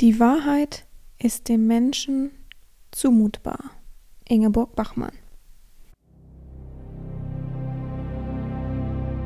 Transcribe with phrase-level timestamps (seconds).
[0.00, 0.86] Die Wahrheit
[1.18, 2.30] ist dem Menschen
[2.92, 3.58] zumutbar.
[4.28, 5.10] Ingeborg Bachmann.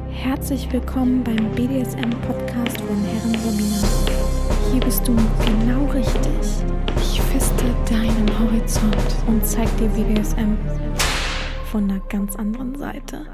[0.08, 4.72] Herzlich willkommen beim BDSM-Podcast von Herren Sabina.
[4.72, 5.15] Hier bist du
[5.45, 6.65] genau richtig.
[6.97, 10.57] Ich feste deinen Horizont und zeig dir BDSM
[11.71, 13.27] von einer ganz anderen Seite.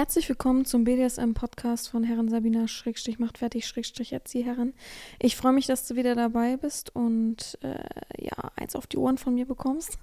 [0.00, 4.72] Herzlich willkommen zum BDSM-Podcast von Herren Sabina Schrägstrich macht fertig Schrägstrich Erzieherin.
[5.18, 7.84] Ich freue mich, dass du wieder dabei bist und äh,
[8.16, 9.98] ja, eins auf die Ohren von mir bekommst.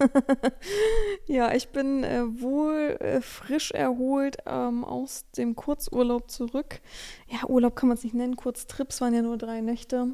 [1.26, 6.79] ja, ich bin äh, wohl äh, frisch erholt ähm, aus dem Kurzurlaub zurück.
[7.27, 10.09] Ja, Urlaub kann man es nicht nennen, Kurztrips waren ja nur drei Nächte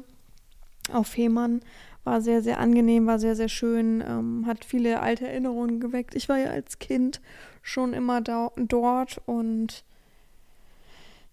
[0.94, 1.60] auf Fehmarn.
[2.04, 6.14] War sehr, sehr angenehm, war sehr, sehr schön, ähm, hat viele alte Erinnerungen geweckt.
[6.14, 7.20] Ich war ja als Kind
[7.64, 9.84] schon immer da, dort und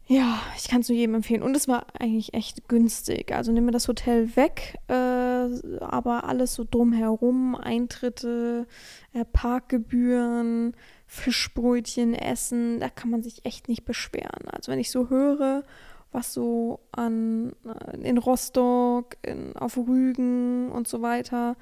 [0.08, 1.44] ja, ich kann es nur jedem empfehlen.
[1.44, 3.34] Und es war eigentlich echt günstig.
[3.34, 8.68] Also nehmen wir das Hotel weg, äh, aber alles so drumherum, Eintritte,
[9.14, 10.74] äh, Parkgebühren,
[11.08, 14.48] Fischbrötchen, Essen, da kann man sich echt nicht beschweren.
[14.48, 15.64] Also wenn ich so höre,
[16.12, 21.56] was so an äh, in Rostock, in, auf Rügen und so weiter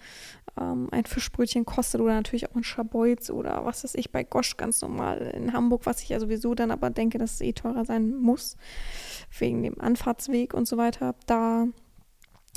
[0.59, 4.58] ähm, ein Fischbrötchen kostet oder natürlich auch ein Schabeutz oder was weiß ich bei Gosch
[4.58, 7.86] ganz normal in Hamburg, was ich ja sowieso dann aber denke, dass es eh teurer
[7.86, 8.58] sein muss,
[9.38, 11.67] wegen dem Anfahrtsweg und so weiter, da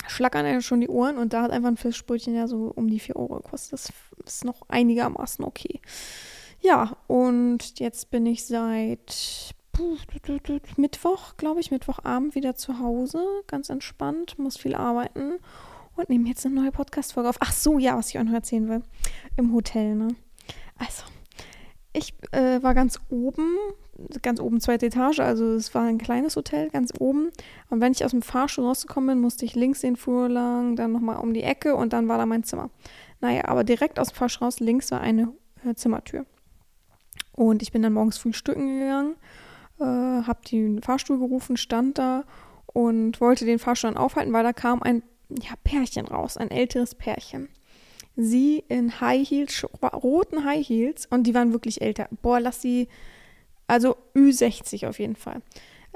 [0.07, 2.99] schlackern einem schon die Ohren und da hat einfach ein Fischbrötchen ja so um die
[2.99, 3.73] 4 Euro gekostet.
[3.73, 3.89] Das
[4.25, 5.79] ist noch einigermaßen okay.
[6.59, 9.53] Ja, und jetzt bin ich seit
[10.77, 15.39] Mittwoch, glaube ich, Mittwochabend wieder zu Hause, ganz entspannt, muss viel arbeiten
[15.95, 17.37] und nehme jetzt eine neue Podcast-Folge auf.
[17.39, 18.83] Ach so, ja, was ich euch noch erzählen will.
[19.35, 20.09] Im Hotel, ne?
[20.77, 21.03] Also,
[21.91, 23.55] ich äh, war ganz oben,
[24.21, 27.29] ganz oben zweite Etage, also es war ein kleines Hotel, ganz oben.
[27.69, 30.91] Und wenn ich aus dem Fahrstuhl rausgekommen bin, musste ich links den Flur lang, dann
[30.91, 32.69] nochmal um die Ecke und dann war da mein Zimmer.
[33.21, 35.33] Naja, aber direkt aus dem Fahrstuhl raus links war eine
[35.65, 36.25] äh, Zimmertür.
[37.31, 39.15] Und ich bin dann morgens frühstücken gegangen
[39.79, 42.23] äh, habe den Fahrstuhl gerufen, stand da
[42.67, 46.95] und wollte den Fahrstuhl dann aufhalten, weil da kam ein ja, Pärchen raus, ein älteres
[46.95, 47.49] Pärchen.
[48.15, 52.07] Sie in High Heels, roten High Heels und die waren wirklich älter.
[52.21, 52.87] Boah, lass sie,
[53.65, 55.41] also Ü60 auf jeden Fall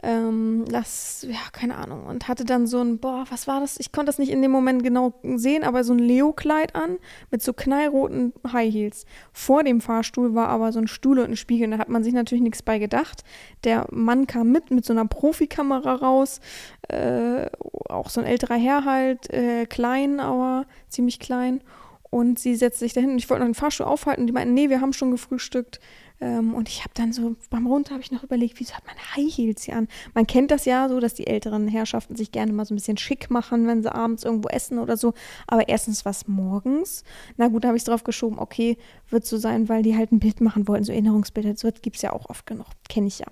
[0.04, 3.80] ähm, lass, ja, keine Ahnung, und hatte dann so ein, boah, was war das?
[3.80, 6.98] Ich konnte das nicht in dem Moment genau sehen, aber so ein Leo-Kleid an
[7.32, 9.06] mit so knallroten High Heels.
[9.34, 12.14] Vor dem Fahrstuhl war aber so ein Stuhl und ein Spiegel, da hat man sich
[12.14, 13.24] natürlich nichts bei gedacht.
[13.64, 16.42] Der Mann kam mit, mit so einer Profikamera raus,
[16.90, 17.48] äh,
[17.90, 21.62] auch so ein älterer Herr halt, äh, klein, aber ziemlich klein.
[22.10, 24.54] Und sie setzte sich dahin und ich wollte noch den Fahrstuhl aufhalten und die meinten,
[24.54, 25.80] nee, wir haben schon gefrühstückt.
[26.20, 28.96] Ähm, und ich habe dann so, beim Runter habe ich noch überlegt, wieso hat man
[29.16, 29.88] High Heels hier an?
[30.14, 32.98] Man kennt das ja so, dass die älteren Herrschaften sich gerne mal so ein bisschen
[32.98, 35.14] schick machen, wenn sie abends irgendwo essen oder so.
[35.46, 37.04] Aber erstens was morgens.
[37.38, 38.78] Na gut, da habe ich es drauf geschoben, okay,
[39.10, 41.56] wird so sein, weil die halt ein Bild machen wollten, so Erinnerungsbilder.
[41.56, 43.28] So gibt es ja auch oft genug, kenne ich ja.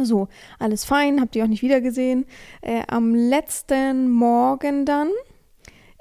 [0.00, 2.24] So, alles fein, habt ihr auch nicht wiedergesehen.
[2.62, 5.08] Äh, am letzten Morgen dann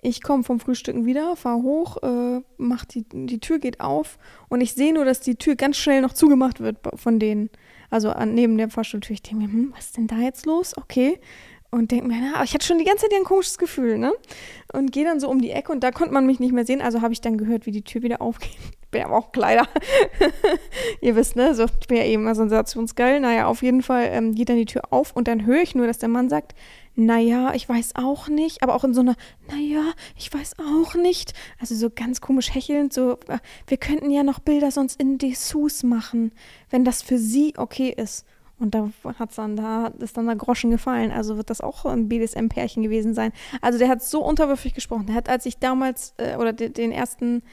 [0.01, 4.61] ich komme vom Frühstücken wieder, fahre hoch, äh, mach die, die Tür geht auf und
[4.61, 7.49] ich sehe nur, dass die Tür ganz schnell noch zugemacht wird von denen.
[7.89, 9.13] Also an, neben der Fahrstuhltür.
[9.13, 10.77] Ich denke mir, hm, was ist denn da jetzt los?
[10.77, 11.19] Okay.
[11.69, 14.13] Und denke mir, na, ich hatte schon die ganze Zeit ein komisches Gefühl, ne?
[14.71, 16.81] Und gehe dann so um die Ecke und da konnte man mich nicht mehr sehen.
[16.81, 18.57] Also habe ich dann gehört, wie die Tür wieder aufgeht.
[18.91, 19.67] Bin aber auch Kleider.
[21.01, 21.53] Ihr wisst, ne?
[21.53, 23.19] So, ich bin ja eben mal sensationsgeil.
[23.19, 25.87] Naja, auf jeden Fall ähm, geht dann die Tür auf und dann höre ich nur,
[25.87, 26.55] dass der Mann sagt,
[26.97, 29.15] naja, ich weiß auch nicht, aber auch in so einer,
[29.51, 31.33] naja, ich weiß auch nicht.
[31.59, 33.37] Also so ganz komisch hechelnd, so, äh,
[33.67, 36.31] wir könnten ja noch Bilder sonst in Dessous machen,
[36.71, 38.25] wenn das für sie okay ist.
[38.57, 41.11] Und da hat's dann, da ist dann der Groschen gefallen.
[41.11, 43.31] Also wird das auch ein BDSM-Pärchen gewesen sein.
[43.61, 45.05] Also der hat so unterwürfig gesprochen.
[45.05, 47.43] Der hat, als ich damals, äh, oder de, den ersten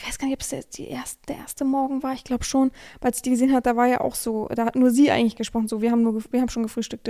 [0.00, 3.12] ich weiß gar nicht, ob es erste, der erste Morgen war, ich glaube schon, weil
[3.14, 5.68] ich die gesehen hat, da war ja auch so, da hat nur sie eigentlich gesprochen,
[5.68, 7.08] so, wir haben nur, wir haben schon gefrühstückt,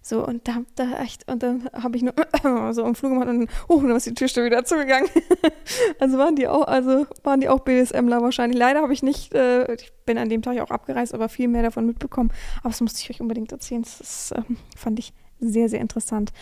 [0.00, 2.14] so, und da, da echt, und dann habe ich nur
[2.72, 5.08] so im Flug gemacht und dann, oh, dann ist die Türstelle wieder zugegangen.
[5.98, 8.58] also waren die auch, also waren die auch BDSMler wahrscheinlich.
[8.58, 11.64] Leider habe ich nicht, äh, ich bin an dem Tag auch abgereist, aber viel mehr
[11.64, 12.30] davon mitbekommen,
[12.60, 14.42] aber das musste ich euch unbedingt erzählen, das äh,
[14.76, 16.32] fand ich sehr, sehr interessant.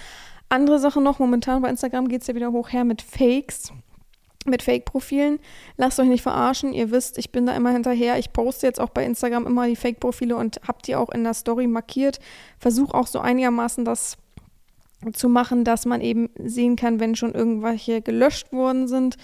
[0.51, 3.73] Andere Sache noch, momentan bei Instagram geht es ja wieder hoch her mit Fakes
[4.47, 5.39] mit Fake-Profilen.
[5.77, 6.73] Lasst euch nicht verarschen.
[6.73, 8.19] Ihr wisst, ich bin da immer hinterher.
[8.19, 11.35] Ich poste jetzt auch bei Instagram immer die Fake-Profile und habt die auch in der
[11.35, 12.19] Story markiert.
[12.59, 14.17] Versuche auch so einigermaßen das
[15.13, 19.17] zu machen, dass man eben sehen kann, wenn schon irgendwelche gelöscht worden sind.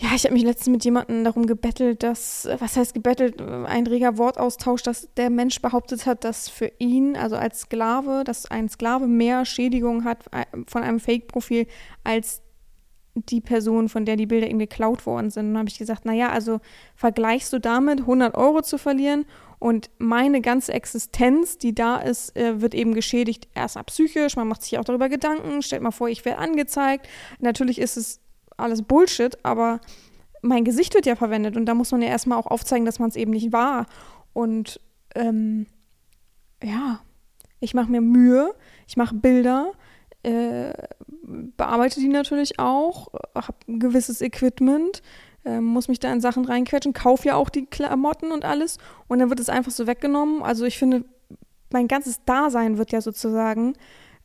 [0.00, 4.16] ja, ich habe mich letztens mit jemandem darum gebettelt, dass, was heißt gebettelt, ein reger
[4.16, 9.08] Wortaustausch, dass der Mensch behauptet hat, dass für ihn, also als Sklave, dass ein Sklave
[9.08, 11.66] mehr Schädigung hat äh, von einem Fake-Profil
[12.04, 12.42] als
[13.26, 15.46] die Person, von der die Bilder ihm geklaut worden sind.
[15.46, 16.60] Und dann habe ich gesagt, naja, also
[16.94, 19.24] vergleichst du damit, 100 Euro zu verlieren
[19.58, 24.62] und meine ganze Existenz, die da ist, äh, wird eben geschädigt, erstmal psychisch, man macht
[24.62, 27.08] sich auch darüber Gedanken, stellt mal vor, ich werde angezeigt.
[27.40, 28.20] Natürlich ist es
[28.56, 29.80] alles Bullshit, aber
[30.42, 33.08] mein Gesicht wird ja verwendet und da muss man ja erstmal auch aufzeigen, dass man
[33.08, 33.86] es eben nicht war.
[34.32, 34.80] Und
[35.16, 35.66] ähm,
[36.62, 37.00] ja,
[37.58, 38.54] ich mache mir Mühe,
[38.86, 39.72] ich mache Bilder,
[40.22, 40.72] äh,
[41.56, 45.02] bearbeite die natürlich auch, habe ein gewisses Equipment,
[45.44, 49.18] äh, muss mich da in Sachen reinquetschen, kaufe ja auch die Klamotten und alles und
[49.18, 50.42] dann wird es einfach so weggenommen.
[50.42, 51.04] Also ich finde,
[51.70, 53.74] mein ganzes Dasein wird ja sozusagen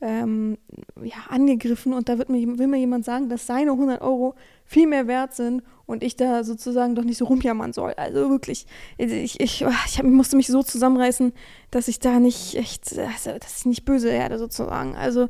[0.01, 0.57] ähm,
[1.01, 4.36] ja, angegriffen und da wird mir, will mir jemand sagen, dass seine 100 Euro
[4.66, 7.94] viel mehr wert sind und ich da sozusagen doch nicht so rumjammern soll.
[7.94, 8.66] Also wirklich,
[8.98, 11.31] ich, ich, ich musste mich so zusammenreißen,
[11.72, 14.96] dass ich da nicht echt, also, dass ich nicht böse werde sozusagen.
[14.96, 15.30] Also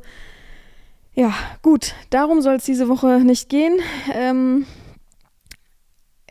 [1.14, 1.32] ja,
[1.62, 3.78] gut, darum soll es diese Woche nicht gehen.
[4.12, 4.66] Ähm,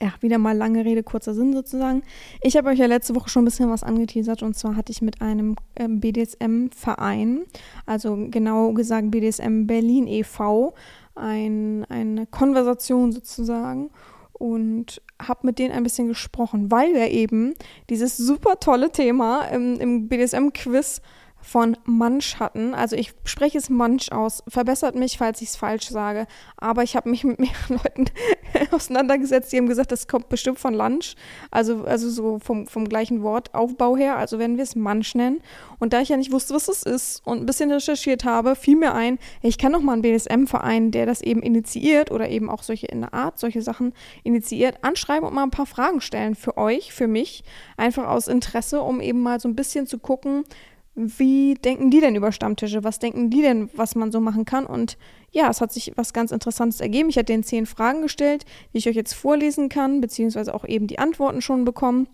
[0.01, 2.03] ja, wieder mal lange Rede, kurzer Sinn sozusagen.
[2.41, 5.01] Ich habe euch ja letzte Woche schon ein bisschen was angeteasert und zwar hatte ich
[5.01, 7.44] mit einem ähm, BDSM-Verein,
[7.85, 10.74] also genau gesagt BDSM Berlin e.V.,
[11.15, 13.91] ein, eine Konversation sozusagen
[14.33, 17.53] und habe mit denen ein bisschen gesprochen, weil wir eben
[17.89, 21.01] dieses super tolle Thema im, im BDSM-Quiz
[21.44, 22.74] von Munch hatten.
[22.74, 24.44] Also ich spreche es Munch aus.
[24.48, 26.25] Verbessert mich, falls ich es falsch sage.
[26.57, 27.54] Aber ich habe mich mit mehreren
[27.84, 28.06] Leuten
[28.72, 31.16] auseinandergesetzt, die haben gesagt, das kommt bestimmt von Lunch.
[31.51, 34.18] Also, also so vom, vom gleichen Wortaufbau her.
[34.18, 35.42] Also werden wir es Munch nennen.
[35.80, 38.78] Und da ich ja nicht wusste, was es ist und ein bisschen recherchiert habe, fiel
[38.78, 42.63] mir ein, ich kann noch mal einen BDSM-Verein, der das eben initiiert oder eben auch
[42.63, 43.94] solche in der Art, solche Sachen
[44.24, 47.44] initiiert, anschreiben und mal ein paar Fragen stellen für euch, für mich.
[47.78, 50.46] Einfach aus Interesse, um eben mal so ein bisschen zu gucken,
[50.95, 52.84] wie denken die denn über Stammtische?
[52.84, 54.66] Was denken die denn, was man so machen kann?
[54.66, 54.98] Und
[55.31, 57.10] ja, es hat sich was ganz Interessantes ergeben.
[57.10, 60.86] Ich hatte denen zehn Fragen gestellt, die ich euch jetzt vorlesen kann, beziehungsweise auch eben
[60.88, 62.07] die Antworten schon bekommen.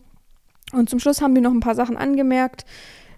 [0.72, 2.64] Und zum Schluss haben die noch ein paar Sachen angemerkt,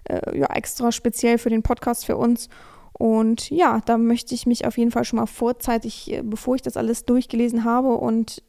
[0.04, 2.48] äh, ja, extra speziell für den Podcast für uns.
[2.92, 6.62] Und ja, da möchte ich mich auf jeden Fall schon mal vorzeitig, äh, bevor ich
[6.62, 8.42] das alles durchgelesen habe und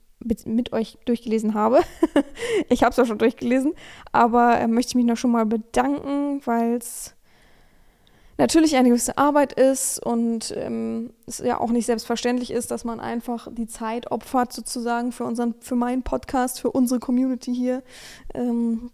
[0.46, 1.80] mit euch durchgelesen habe.
[2.70, 3.74] ich habe es ja schon durchgelesen,
[4.12, 7.16] aber äh, möchte ich mich noch schon mal bedanken, weil es
[8.38, 13.00] natürlich eine gewisse Arbeit ist und ähm, es ja auch nicht selbstverständlich ist, dass man
[13.00, 17.84] einfach die Zeit opfert sozusagen für unseren, für meinen Podcast, für unsere Community hier.
[18.34, 18.92] Ähm,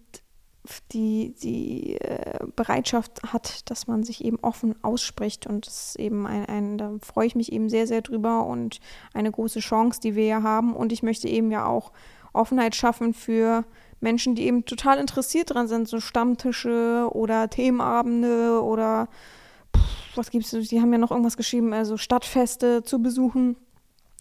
[0.91, 5.47] die, die äh, Bereitschaft hat, dass man sich eben offen ausspricht.
[5.47, 8.79] Und das ist eben ein, ein, da freue ich mich eben sehr, sehr drüber und
[9.13, 10.75] eine große Chance, die wir ja haben.
[10.75, 11.91] Und ich möchte eben ja auch
[12.33, 13.65] Offenheit schaffen für
[14.01, 19.09] Menschen, die eben total interessiert dran sind, so Stammtische oder Themenabende oder
[19.75, 23.57] pff, was gibt's, die haben ja noch irgendwas geschrieben, also Stadtfeste zu besuchen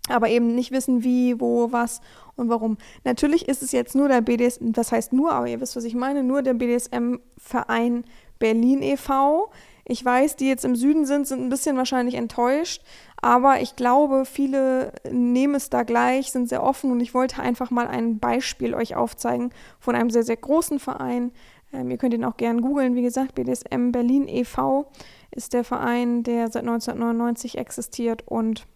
[0.09, 2.01] aber eben nicht wissen, wie, wo, was
[2.39, 2.79] und warum.
[3.05, 5.95] Natürlich ist es jetzt nur der BDSM, das heißt nur, aber ihr wisst, was ich
[5.95, 8.05] meine, nur der BDSM-Verein
[8.39, 9.51] Berlin e.V.
[9.91, 12.83] Ich weiß, die jetzt im Süden sind, sind ein bisschen wahrscheinlich enttäuscht,
[13.21, 17.71] aber ich glaube, viele nehmen es da gleich, sind sehr offen und ich wollte einfach
[17.71, 19.51] mal ein Beispiel euch aufzeigen
[19.81, 21.33] von einem sehr, sehr großen Verein.
[21.73, 24.91] Ähm, ihr könnt ihn auch gerne googeln, wie gesagt, BDSM Berlin e.V.
[25.31, 28.67] ist der Verein, der seit 1999 existiert und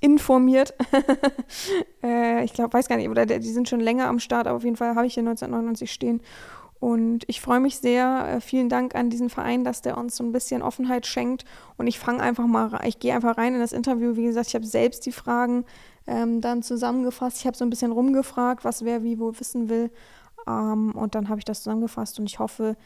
[0.00, 0.74] informiert.
[2.02, 4.64] äh, ich glaube, weiß gar nicht, oder die sind schon länger am Start, aber auf
[4.64, 6.20] jeden Fall habe ich hier 1999 stehen.
[6.80, 8.26] Und ich freue mich sehr.
[8.26, 11.44] Äh, vielen Dank an diesen Verein, dass der uns so ein bisschen Offenheit schenkt.
[11.76, 14.16] Und ich fange einfach mal, ich gehe einfach rein in das Interview.
[14.16, 15.66] Wie gesagt, ich habe selbst die Fragen
[16.06, 17.38] ähm, dann zusammengefasst.
[17.38, 19.90] Ich habe so ein bisschen rumgefragt, was wer wie wo wissen will.
[20.48, 22.76] Ähm, und dann habe ich das zusammengefasst und ich hoffe,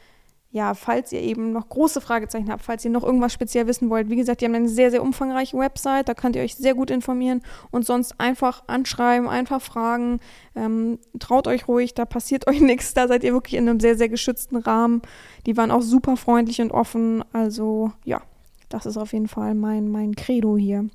[0.54, 4.08] ja, falls ihr eben noch große Fragezeichen habt, falls ihr noch irgendwas speziell wissen wollt,
[4.08, 6.92] wie gesagt, die haben eine sehr, sehr umfangreiche Website, da könnt ihr euch sehr gut
[6.92, 7.42] informieren
[7.72, 10.20] und sonst einfach anschreiben, einfach fragen,
[10.54, 13.96] ähm, traut euch ruhig, da passiert euch nichts, da seid ihr wirklich in einem sehr,
[13.96, 15.02] sehr geschützten Rahmen.
[15.44, 18.22] Die waren auch super freundlich und offen, also ja,
[18.68, 20.88] das ist auf jeden Fall mein, mein Credo hier.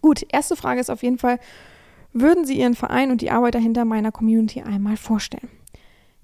[0.00, 1.38] Gut, erste Frage ist auf jeden Fall,
[2.14, 5.50] würden Sie Ihren Verein und die Arbeit dahinter meiner Community einmal vorstellen?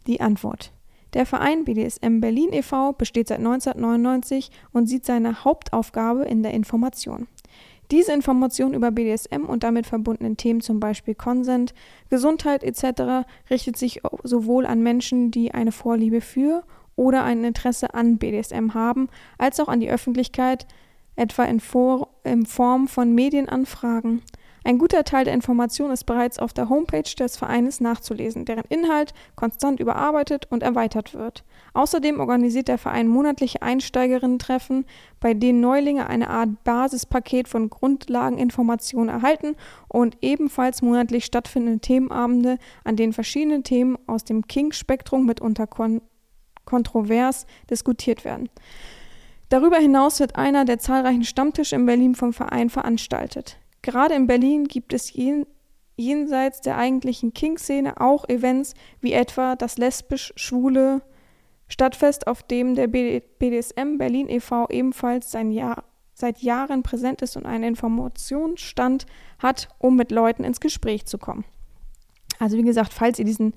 [0.07, 0.73] Die Antwort.
[1.15, 2.93] Der Verein BDSM Berlin e.V.
[2.93, 7.29] besteht seit 1999 und sieht seine Hauptaufgabe in der Information.
[7.91, 11.75] Diese Information über BDSM und damit verbundenen Themen, zum Beispiel Consent,
[12.11, 16.65] Gesundheit etc., richtet sich sowohl an Menschen, die eine Vorliebe für
[16.97, 20.67] oder ein Interesse an BDSM haben, als auch an die Öffentlichkeit,
[21.15, 24.23] etwa in, For in Form von Medienanfragen.
[24.67, 29.13] Ein guter Teil der Information ist bereits auf der Homepage des Vereines nachzulesen, deren Inhalt
[29.37, 31.45] konstant überarbeitet und erweitert wird.
[31.75, 34.87] Außerdem organisiert der Verein monatliche Einsteigerinnen-Treffen,
[35.21, 39.55] bei denen Neulinge eine Art Basispaket von Grundlageninformationen erhalten
[39.87, 46.01] und ebenfalls monatlich stattfindende Themenabende, an denen verschiedene Themen aus dem King-Spektrum mitunter kon
[46.65, 48.49] kontrovers diskutiert werden.
[49.51, 53.59] Darüber hinaus wird einer der zahlreichen Stammtische in Berlin vom Verein veranstaltet.
[53.85, 55.45] Gerade in Berlin gibt es jen,
[55.97, 58.73] jenseits der eigentlichen King-Szene auch Events
[59.03, 61.03] wie etwa das lesbisch-schwule
[61.69, 64.69] Stadtfest, auf dem der BDSM Berlin e.V.
[64.71, 69.05] ebenfalls sein Jahr, seit Jahren präsent ist und einen Informationsstand
[69.39, 71.45] hat, um mit Leuten ins Gespräch zu kommen.
[72.39, 73.53] Also wie gesagt, falls ihr diesen,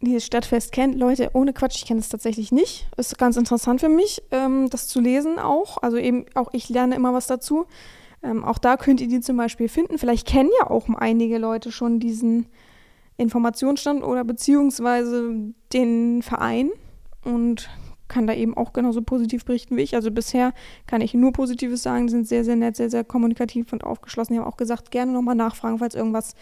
[0.00, 2.88] dieses Stadtfest kennt, Leute, ohne Quatsch, ich kenne es tatsächlich nicht.
[2.96, 5.76] Ist ganz interessant für mich, ähm, das zu lesen auch.
[5.82, 7.66] Also eben auch ich lerne immer was dazu.
[8.22, 9.98] Ähm, auch da könnt ihr die zum Beispiel finden.
[9.98, 12.46] Vielleicht kennen ja auch einige Leute schon diesen
[13.16, 16.70] Informationsstand oder beziehungsweise den Verein
[17.24, 17.68] und
[18.08, 19.94] kann da eben auch genauso positiv berichten wie ich.
[19.94, 20.52] Also bisher
[20.86, 24.34] kann ich nur Positives sagen, die sind sehr, sehr nett, sehr, sehr kommunikativ und aufgeschlossen.
[24.34, 26.34] Die haben auch gesagt, gerne nochmal nachfragen, falls irgendwas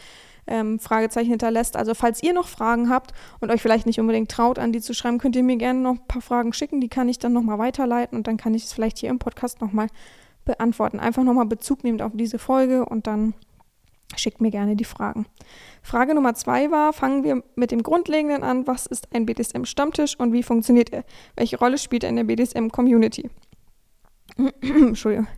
[0.47, 1.77] ähm, Fragezeichen hinterlässt.
[1.77, 4.95] Also falls ihr noch Fragen habt und euch vielleicht nicht unbedingt traut, an die zu
[4.95, 6.81] schreiben, könnt ihr mir gerne noch ein paar Fragen schicken.
[6.81, 9.61] Die kann ich dann nochmal weiterleiten und dann kann ich es vielleicht hier im Podcast
[9.61, 9.89] nochmal
[10.49, 10.99] beantworten.
[10.99, 13.35] Einfach nochmal Bezug nehmend auf diese Folge und dann
[14.17, 15.27] schickt mir gerne die Fragen.
[15.83, 18.67] Frage Nummer zwei war, fangen wir mit dem Grundlegenden an.
[18.67, 21.05] Was ist ein BDSM-Stammtisch und wie funktioniert er?
[21.37, 23.31] Welche Rolle spielt er in der BDSM-Community?
[24.61, 25.29] Entschuldigung.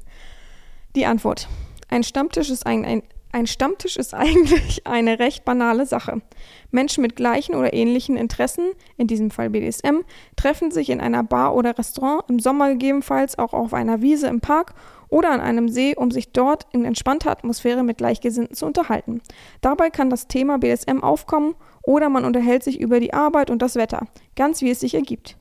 [0.96, 1.48] Die Antwort.
[1.88, 3.02] Ein Stammtisch ist ein, ein
[3.32, 6.22] ein Stammtisch ist eigentlich eine recht banale Sache.
[6.70, 10.00] Menschen mit gleichen oder ähnlichen Interessen, in diesem Fall BDSM,
[10.36, 14.40] treffen sich in einer Bar oder Restaurant, im Sommer gegebenenfalls auch auf einer Wiese im
[14.40, 14.74] Park
[15.10, 19.20] oder an einem See, um sich dort in entspannter Atmosphäre mit Gleichgesinnten zu unterhalten.
[19.60, 23.74] Dabei kann das Thema BDSM aufkommen oder man unterhält sich über die Arbeit und das
[23.76, 25.36] Wetter, ganz wie es sich ergibt.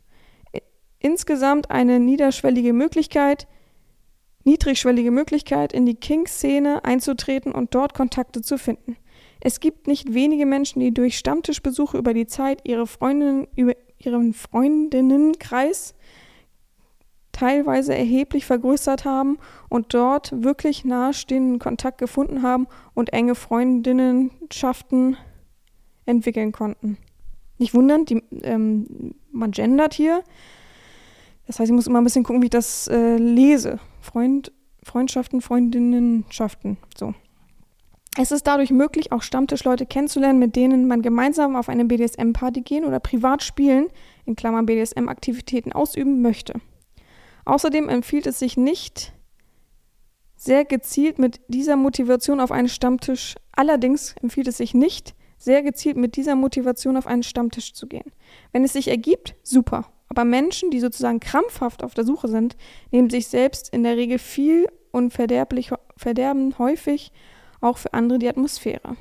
[0.99, 3.47] Insgesamt eine niederschwellige Möglichkeit,
[4.43, 8.97] niedrigschwellige Möglichkeit, in die King-Szene einzutreten und dort Kontakte zu finden.
[9.41, 14.33] Es gibt nicht wenige Menschen, die durch Stammtischbesuche über die Zeit ihre Freundinnen, über ihren
[14.33, 15.93] Freundinnenkreis
[17.31, 19.37] teilweise erheblich vergrößert haben
[19.69, 25.17] und dort wirklich nahestehenden Kontakt gefunden haben und enge Freundinnenschaften
[26.05, 26.97] entwickeln konnten.
[27.59, 30.23] Nicht wundern, die, ähm, man gendert hier.
[31.45, 33.79] Das heißt, ich muss immer ein bisschen gucken, wie ich das äh, lese.
[34.01, 34.51] Freund,
[34.83, 36.77] Freundschaften, Freundinnenschaften.
[36.97, 37.13] So.
[38.17, 42.85] Es ist dadurch möglich, auch Stammtischleute kennenzulernen, mit denen man gemeinsam auf eine BDSM-Party gehen
[42.85, 43.87] oder privat spielen,
[44.25, 46.53] in Klammern BDSM-Aktivitäten ausüben möchte.
[47.45, 49.13] Außerdem empfiehlt es sich nicht,
[50.39, 55.97] sehr gezielt mit dieser Motivation auf einen Stammtisch, allerdings empfiehlt es sich nicht, sehr gezielt
[55.97, 58.11] mit dieser Motivation auf einen Stammtisch zu gehen.
[58.53, 59.91] Wenn es sich ergibt, super.
[60.07, 62.55] Aber Menschen, die sozusagen krampfhaft auf der Suche sind,
[62.89, 67.11] nehmen sich selbst in der Regel viel und verderben häufig
[67.59, 68.95] auch für andere die Atmosphäre.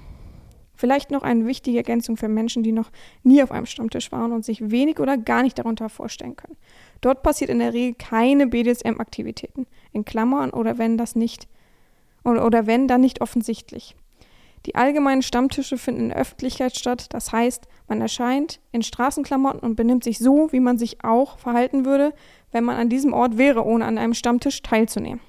[0.74, 2.90] Vielleicht noch eine wichtige Ergänzung für Menschen, die noch
[3.22, 6.56] nie auf einem Stammtisch waren und sich wenig oder gar nicht darunter vorstellen können.
[7.00, 11.48] Dort passiert in der Regel keine BDSM-Aktivitäten, in Klammern oder wenn das nicht
[12.24, 13.94] oder, oder wenn dann nicht offensichtlich.
[14.66, 19.76] Die allgemeinen Stammtische finden in der Öffentlichkeit statt, das heißt, man erscheint in Straßenklamotten und
[19.76, 22.12] benimmt sich so, wie man sich auch verhalten würde,
[22.50, 25.20] wenn man an diesem Ort wäre, ohne an einem Stammtisch teilzunehmen.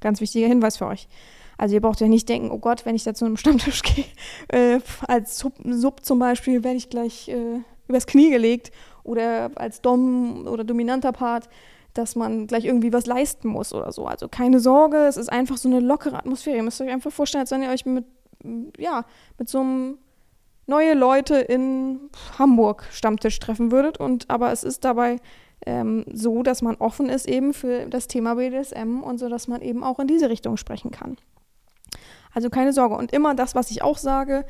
[0.00, 1.08] Ganz wichtiger Hinweis für euch.
[1.56, 4.04] Also ihr braucht ja nicht denken, oh Gott, wenn ich da zu einem Stammtisch gehe,
[4.48, 8.72] äh, als Sub, Sub, zum Beispiel, werde ich gleich äh, übers Knie gelegt
[9.04, 11.48] oder als Dom oder dominanter Part,
[11.92, 14.06] dass man gleich irgendwie was leisten muss oder so.
[14.06, 16.56] Also keine Sorge, es ist einfach so eine lockere Atmosphäre.
[16.56, 18.04] Ihr müsst euch einfach vorstellen, als wenn ihr euch mit
[18.78, 19.04] ja,
[19.38, 19.98] mit so einem
[20.66, 23.98] neue Leute in Hamburg Stammtisch treffen würdet.
[23.98, 25.16] Und aber es ist dabei
[25.66, 29.62] ähm, so, dass man offen ist eben für das Thema BDSM und so, dass man
[29.62, 31.16] eben auch in diese Richtung sprechen kann.
[32.32, 32.96] Also keine Sorge.
[32.96, 34.44] Und immer das, was ich auch sage,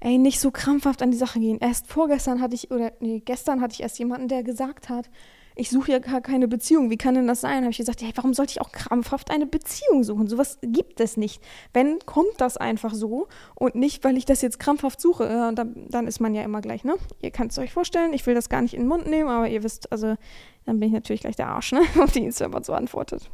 [0.00, 1.58] ey, nicht so krampfhaft an die Sache gehen.
[1.60, 5.08] Erst vorgestern hatte ich, oder nee, gestern hatte ich erst jemanden, der gesagt hat,
[5.58, 6.90] ich suche ja gar keine Beziehung.
[6.90, 7.62] Wie kann denn das sein?
[7.62, 10.26] Habe ich gesagt, hey, warum sollte ich auch krampfhaft eine Beziehung suchen?
[10.28, 11.42] Sowas gibt es nicht.
[11.72, 15.24] Wenn, kommt das einfach so und nicht, weil ich das jetzt krampfhaft suche.
[15.24, 16.96] Äh, dann, dann ist man ja immer gleich, ne?
[17.22, 19.48] Ihr könnt es euch vorstellen, ich will das gar nicht in den Mund nehmen, aber
[19.48, 20.16] ihr wisst, also
[20.66, 21.80] dann bin ich natürlich gleich der Arsch, ne?
[22.02, 23.30] Auf die Instagram so antwortet.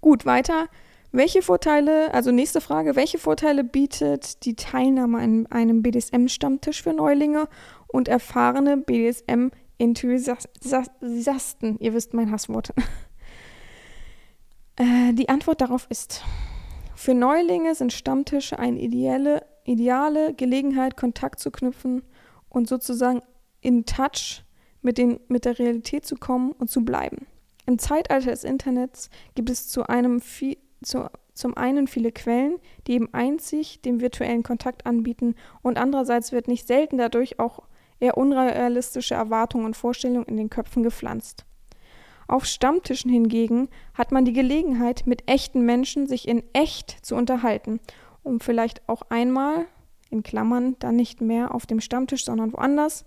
[0.00, 0.68] Gut, weiter.
[1.10, 7.48] Welche Vorteile, also nächste Frage, welche Vorteile bietet die Teilnahme an einem BDSM-Stammtisch für Neulinge
[7.86, 9.48] und erfahrene BDSM
[9.78, 11.78] Enthusiasten.
[11.78, 12.74] Ihr wisst mein Hasswort.
[14.76, 16.22] äh, die Antwort darauf ist
[16.94, 22.02] Für Neulinge sind Stammtische eine ideale, ideale Gelegenheit, Kontakt zu knüpfen
[22.50, 23.22] und sozusagen
[23.60, 24.44] in Touch
[24.82, 27.26] mit, den, mit der Realität zu kommen und zu bleiben.
[27.66, 30.56] Im Zeitalter des Internets gibt es zu einem viel,
[30.88, 36.48] zu, zum einen viele Quellen, die eben einzig den virtuellen Kontakt anbieten und andererseits wird
[36.48, 37.62] nicht selten dadurch auch
[38.00, 41.44] eher unrealistische Erwartungen und Vorstellungen in den Köpfen gepflanzt.
[42.26, 47.80] Auf Stammtischen hingegen hat man die Gelegenheit, mit echten Menschen sich in echt zu unterhalten,
[48.22, 49.66] um vielleicht auch einmal,
[50.10, 53.04] in Klammern, dann nicht mehr auf dem Stammtisch, sondern woanders,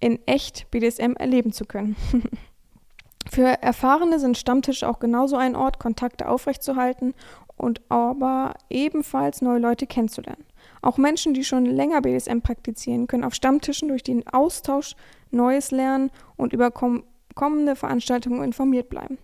[0.00, 1.96] in echt BDSM erleben zu können.
[3.30, 7.14] Für Erfahrene sind Stammtische auch genauso ein Ort, Kontakte aufrechtzuerhalten
[7.56, 10.44] und aber ebenfalls neue Leute kennenzulernen.
[10.82, 14.94] Auch Menschen, die schon länger BDSM praktizieren, können auf Stammtischen durch den Austausch
[15.30, 19.18] Neues lernen und über kommende Veranstaltungen informiert bleiben.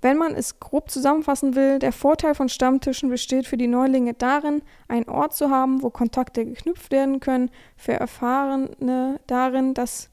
[0.00, 4.62] Wenn man es grob zusammenfassen will, der Vorteil von Stammtischen besteht für die Neulinge darin,
[4.86, 10.10] einen Ort zu haben, wo Kontakte geknüpft werden können, für Erfahrene darin, dass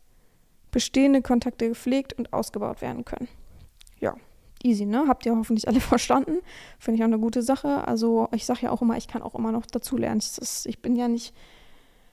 [0.75, 3.29] bestehende Kontakte gepflegt und ausgebaut werden können.
[4.01, 4.13] Ja,
[4.62, 5.05] easy, ne?
[5.08, 6.39] Habt ihr hoffentlich alle verstanden.
[6.79, 7.88] Finde ich auch eine gute Sache.
[7.88, 10.22] Also ich sage ja auch immer, ich kann auch immer noch dazulernen.
[10.65, 11.34] Ich, bin ja nicht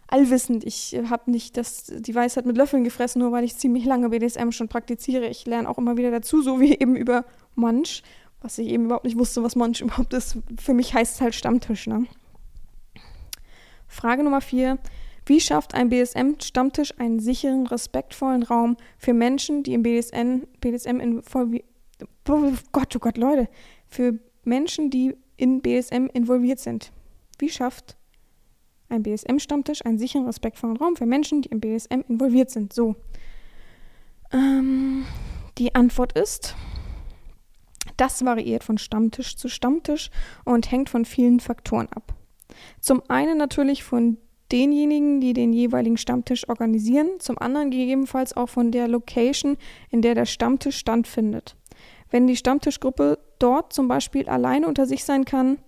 [0.06, 0.62] allwissend.
[0.62, 4.52] Ich habe nicht das, die Weisheit mit Löffeln gefressen, nur weil ich ziemlich lange BDSM
[4.52, 5.26] schon praktiziere.
[5.26, 7.24] Ich lerne auch immer wieder dazu, so wie eben über
[7.56, 8.04] Munch,
[8.42, 10.38] was ich eben überhaupt nicht wusste, was Munch überhaupt ist.
[10.56, 11.88] Für mich heißt es halt Stammtisch.
[11.88, 12.06] Ne?
[13.88, 14.78] Frage Nummer vier.
[15.26, 21.64] Wie schafft ein BDSM-Stammtisch einen sicheren, respektvollen Raum für Menschen, die im BDSM, BDSM involviert
[22.28, 23.48] oh Gott, oh Gott, Leute,
[23.86, 26.92] für Menschen, die in BDSM involviert sind?
[27.38, 27.96] Wie schafft
[28.92, 32.72] ein BSM-Stammtisch, einen sicheren, respektvollen Raum für Menschen, die im BSM involviert sind.
[32.72, 32.94] So.
[34.32, 35.04] Ähm,
[35.58, 36.54] die Antwort ist,
[37.96, 40.10] das variiert von Stammtisch zu Stammtisch
[40.44, 42.14] und hängt von vielen Faktoren ab.
[42.80, 44.18] Zum einen natürlich von
[44.52, 49.56] denjenigen, die den jeweiligen Stammtisch organisieren, zum anderen gegebenenfalls auch von der Location,
[49.90, 51.56] in der der Stammtisch stattfindet.
[52.10, 55.58] Wenn die Stammtischgruppe dort zum Beispiel alleine unter sich sein kann,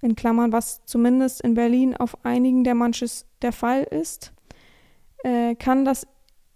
[0.00, 4.32] in Klammern, was zumindest in Berlin auf einigen der manches der Fall ist,
[5.24, 6.06] äh, kann das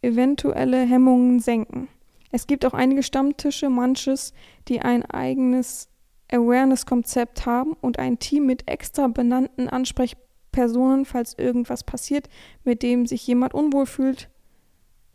[0.03, 1.88] eventuelle Hemmungen senken.
[2.31, 4.35] Es gibt auch einige Stammtische, manches,
[4.68, 5.88] die ein eigenes
[6.31, 9.68] Awareness-Konzept haben und ein Team mit extra benannten
[10.59, 12.29] Ansprechpersonen, falls irgendwas passiert,
[12.64, 14.29] mit dem sich jemand unwohl fühlt.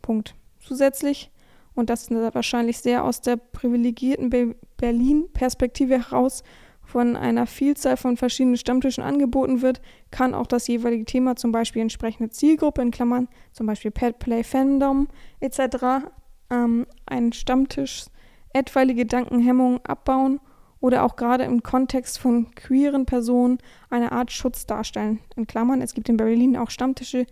[0.02, 0.34] Punkt.
[0.60, 1.30] Zusätzlich,
[1.74, 6.42] und das wahrscheinlich sehr aus der privilegierten Be Berlin-Perspektive heraus,
[6.86, 9.80] von einer Vielzahl von verschiedenen Stammtischen angeboten wird,
[10.10, 14.44] kann auch das jeweilige Thema, zum Beispiel entsprechende Zielgruppe, in Klammern, zum Beispiel Pet Play
[14.44, 15.08] Fandom
[15.40, 16.10] etc.,
[16.50, 18.04] ähm, einen Stammtisch
[18.52, 20.40] etwaige Gedankenhemmungen abbauen
[20.84, 23.56] oder auch gerade im Kontext von queeren Personen
[23.88, 25.18] eine Art Schutz darstellen.
[25.34, 27.24] In Klammern, es gibt in Berlin auch Stammtische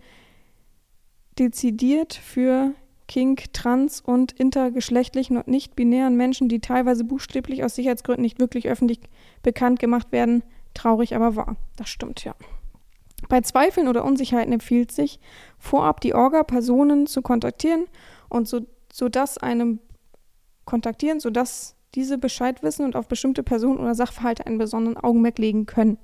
[1.37, 2.71] dezidiert für
[3.07, 9.01] kink-, trans- und intergeschlechtlichen und nicht-binären Menschen, die teilweise buchstäblich aus Sicherheitsgründen nicht wirklich öffentlich
[9.43, 10.43] bekannt gemacht werden.
[10.73, 11.55] Traurig, aber wahr.
[11.75, 12.33] Das stimmt, ja.
[13.29, 15.19] Bei Zweifeln oder Unsicherheiten empfiehlt sich,
[15.59, 17.85] vorab die Orga-Personen zu kontaktieren
[18.29, 18.61] und so,
[18.91, 19.79] sodass einem
[20.65, 25.65] kontaktieren, sodass diese Bescheid wissen und auf bestimmte Personen oder Sachverhalte einen besonderen Augenmerk legen
[25.65, 25.97] können.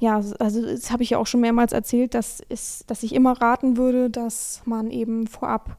[0.00, 3.40] Ja, also das habe ich ja auch schon mehrmals erzählt, dass, ist, dass ich immer
[3.40, 5.78] raten würde, dass man eben vorab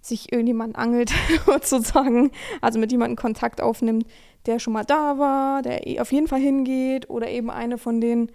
[0.00, 1.12] sich irgendjemand angelt,
[1.46, 4.06] sozusagen, also mit jemandem Kontakt aufnimmt,
[4.46, 8.00] der schon mal da war, der eh auf jeden Fall hingeht oder eben eine von
[8.00, 8.30] den,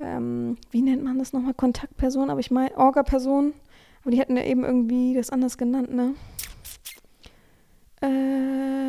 [0.00, 3.54] ähm, wie nennt man das nochmal, Kontaktpersonen, aber ich meine Orga-Personen,
[4.02, 6.14] aber die hätten ja eben irgendwie das anders genannt, ne?
[8.00, 8.81] Äh,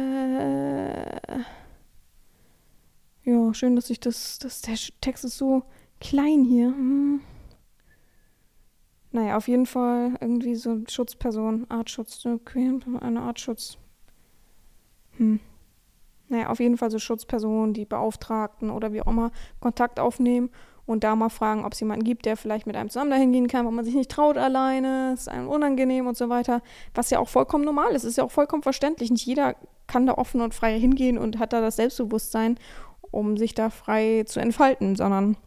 [3.54, 5.62] ja, schön, dass ich das, das, der Text ist so
[6.00, 6.68] klein hier.
[6.68, 7.22] Hm.
[9.12, 13.78] Naja, auf jeden Fall irgendwie so Schutzperson, Artschutz, eine Artschutz.
[15.18, 15.40] Hm.
[16.30, 20.50] Naja, auf jeden Fall so Schutzpersonen, die Beauftragten oder wie auch immer Kontakt aufnehmen
[20.88, 23.48] und da mal fragen, ob es jemanden gibt, der vielleicht mit einem zusammen dahin gehen
[23.48, 26.64] kann, wo man sich nicht traut alleine, ist einem unangenehm und so weiter.
[26.96, 29.12] Was ja auch vollkommen normal ist, ist ja auch vollkommen verständlich.
[29.12, 32.58] Nicht jeder kann da offen und frei hingehen und hat da das Selbstbewusstsein,
[33.14, 35.38] um sich da frei zu entfalten, sondern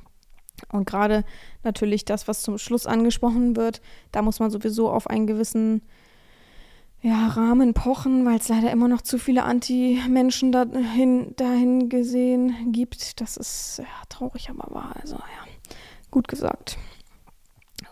[0.73, 1.25] und gerade
[1.65, 5.83] natürlich das, was zum Schluss angesprochen wird, da muss man sowieso auf einen gewissen
[7.03, 13.21] ja, Rahmen pochen, weil es leider immer noch zu viele Anti-Menschen dahin, dahin gesehen gibt.
[13.21, 14.97] Das ist ja, traurig, aber wahr.
[15.01, 15.73] Also ja,
[16.11, 16.79] gut gesagt.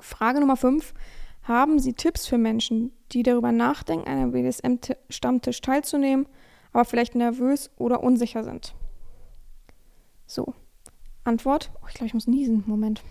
[0.00, 0.94] Frage Nummer 5.
[1.42, 6.26] Haben Sie Tipps für Menschen, die darüber nachdenken, an einem BDSM-Stammtisch teilzunehmen,
[6.72, 8.74] aber vielleicht nervös oder unsicher sind?
[10.26, 10.54] So,
[11.24, 11.70] Antwort.
[11.82, 12.64] Oh, ich glaube, ich muss niesen.
[12.66, 13.02] Moment.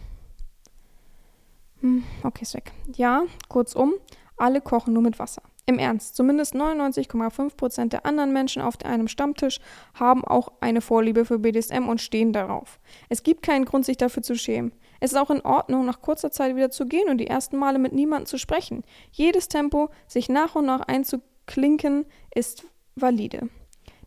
[1.81, 2.71] Hm, okay, ist weg.
[2.95, 3.93] Ja, kurzum,
[4.37, 5.41] alle kochen nur mit Wasser.
[5.65, 9.59] Im Ernst, zumindest 99,5% der anderen Menschen auf einem Stammtisch
[9.93, 12.79] haben auch eine Vorliebe für BDSM und stehen darauf.
[13.07, 14.73] Es gibt keinen Grund, sich dafür zu schämen.
[14.99, 17.79] Es ist auch in Ordnung, nach kurzer Zeit wieder zu gehen und die ersten Male
[17.79, 18.83] mit niemandem zu sprechen.
[19.11, 23.49] Jedes Tempo, sich nach und nach einzuklinken, ist valide.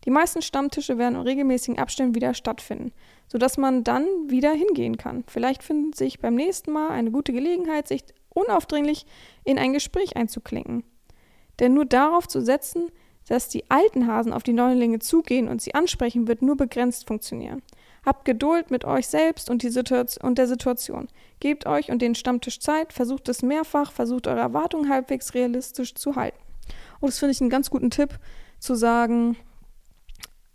[0.07, 2.93] Die meisten Stammtische werden in regelmäßigen Abständen wieder stattfinden,
[3.27, 5.25] sodass man dann wieder hingehen kann.
[5.27, 9.05] Vielleicht findet sich beim nächsten Mal eine gute Gelegenheit, sich unaufdringlich
[9.43, 10.85] in ein Gespräch einzuklinken.
[11.59, 12.87] Denn nur darauf zu setzen,
[13.27, 17.61] dass die alten Hasen auf die Neulinge zugehen und sie ansprechen, wird nur begrenzt funktionieren.
[18.05, 21.09] Habt Geduld mit euch selbst und, und der Situation.
[21.41, 26.15] Gebt euch und den Stammtisch Zeit, versucht es mehrfach, versucht eure Erwartungen halbwegs realistisch zu
[26.15, 26.39] halten.
[27.01, 28.17] Und das finde ich einen ganz guten Tipp,
[28.59, 29.35] zu sagen,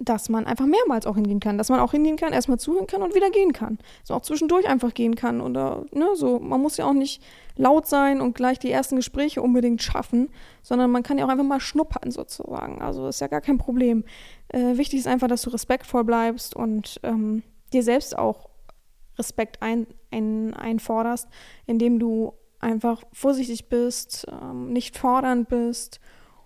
[0.04, 3.02] dass man einfach mehrmals auch hingehen kann, dass man auch hingehen kann, erstmal zuhören kann
[3.02, 3.78] und wieder gehen kann.
[4.04, 6.38] So auch zwischendurch einfach gehen kann oder ne, so.
[6.40, 7.22] Man muss ja auch nicht
[7.56, 10.30] laut sein und gleich die ersten Gespräche unbedingt schaffen,
[10.62, 12.82] sondern man kann ja auch einfach mal schnuppern sozusagen.
[12.82, 14.04] Also ist ja gar kein Problem.
[14.48, 18.48] Äh, wichtig ist einfach, dass du respektvoll bleibst und ähm, dir selbst auch
[19.18, 21.28] Respekt ein, ein, einforderst,
[21.66, 26.00] indem du einfach vorsichtig bist, ähm, nicht fordernd bist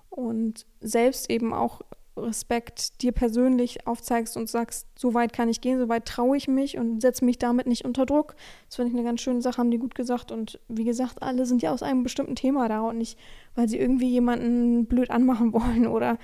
[0.09, 1.83] und selbst eben auch
[2.17, 6.49] Respekt dir persönlich aufzeigst und sagst, so weit kann ich gehen, so weit traue ich
[6.49, 8.35] mich und setze mich damit nicht unter Druck.
[8.67, 10.33] Das finde ich eine ganz schöne Sache, haben die gut gesagt.
[10.33, 13.19] Und wie gesagt, alle sind ja aus einem bestimmten Thema da und nicht,
[13.55, 16.19] weil sie irgendwie jemanden blöd anmachen wollen oder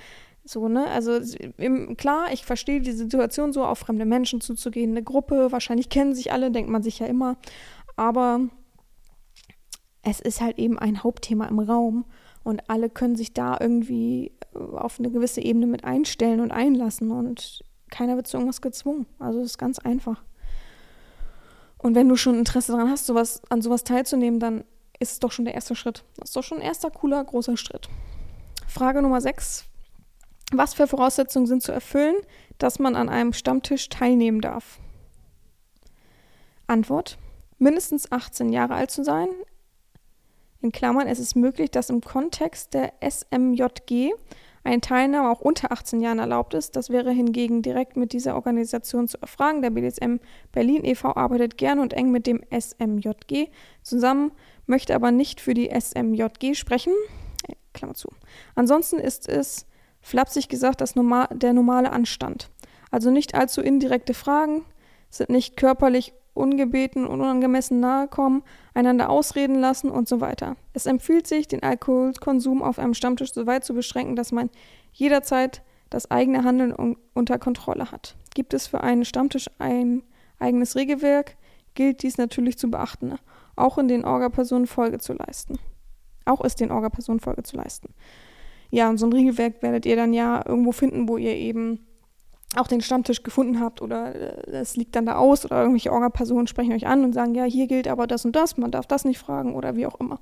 [0.45, 0.87] so, ne?
[0.87, 1.19] Also
[1.57, 6.13] im, klar, ich verstehe die Situation so, auf fremde Menschen zuzugehen, eine Gruppe, wahrscheinlich kennen
[6.15, 7.37] sich alle, denkt man sich ja immer.
[7.95, 8.41] Aber
[10.01, 12.05] es ist halt eben ein Hauptthema im Raum
[12.43, 17.11] und alle können sich da irgendwie äh, auf eine gewisse Ebene mit einstellen und einlassen
[17.11, 19.05] und keiner wird zu irgendwas gezwungen.
[19.19, 20.23] Also es ist ganz einfach.
[21.77, 24.63] Und wenn du schon Interesse daran hast, sowas, an sowas teilzunehmen, dann
[24.99, 26.03] ist es doch schon der erste Schritt.
[26.17, 27.89] Das ist doch schon ein erster cooler, großer Schritt.
[28.67, 29.65] Frage Nummer 6.
[30.53, 32.15] Was für Voraussetzungen sind zu erfüllen,
[32.57, 34.79] dass man an einem Stammtisch teilnehmen darf?
[36.67, 37.17] Antwort.
[37.59, 39.27] Mindestens 18 Jahre alt zu sein,
[40.63, 44.11] in Klammern, es ist möglich, dass im Kontext der SMJG
[44.63, 46.75] eine Teilnahme auch unter 18 Jahren erlaubt ist.
[46.75, 49.61] Das wäre hingegen direkt mit dieser Organisation zu erfragen.
[49.61, 50.17] Der BDSM
[50.51, 51.15] Berlin e.V.
[51.15, 53.49] arbeitet gern und eng mit dem SMJG
[53.81, 54.31] zusammen,
[54.65, 56.93] möchte aber nicht für die SMJG sprechen.
[57.73, 58.09] Klammer zu.
[58.55, 59.65] Ansonsten ist es
[60.01, 62.49] flapsig gesagt das normal, der normale Anstand.
[62.91, 64.63] Also nicht allzu indirekte Fragen,
[65.09, 68.43] sind nicht körperlich ungebeten und unangemessen nahe kommen,
[68.73, 70.55] einander ausreden lassen und so weiter.
[70.73, 74.49] Es empfiehlt sich, den Alkoholkonsum auf einem Stammtisch so weit zu beschränken, dass man
[74.91, 78.15] jederzeit das eigene Handeln un unter Kontrolle hat.
[78.33, 80.01] Gibt es für einen Stammtisch ein
[80.39, 81.37] eigenes Regelwerk,
[81.75, 83.15] gilt dies natürlich zu beachten,
[83.55, 85.59] auch in den Orga-Personen Folge zu leisten.
[86.25, 87.93] Auch ist den Orga-Personen Folge zu leisten.
[88.71, 91.85] Ja, und so ein Regelwerk werdet ihr dann ja irgendwo finden, wo ihr eben
[92.57, 96.47] auch den Stammtisch gefunden habt oder äh, es liegt dann da aus oder irgendwelche Orga-Personen
[96.47, 99.05] sprechen euch an und sagen, ja, hier gilt aber das und das, man darf das
[99.05, 100.19] nicht fragen oder wie auch immer.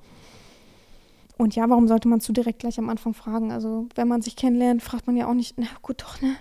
[1.38, 3.52] Und ja, warum sollte man zu direkt gleich am Anfang fragen?
[3.52, 6.36] Also, wenn man sich kennenlernt, fragt man ja auch nicht, na gut, doch, ne?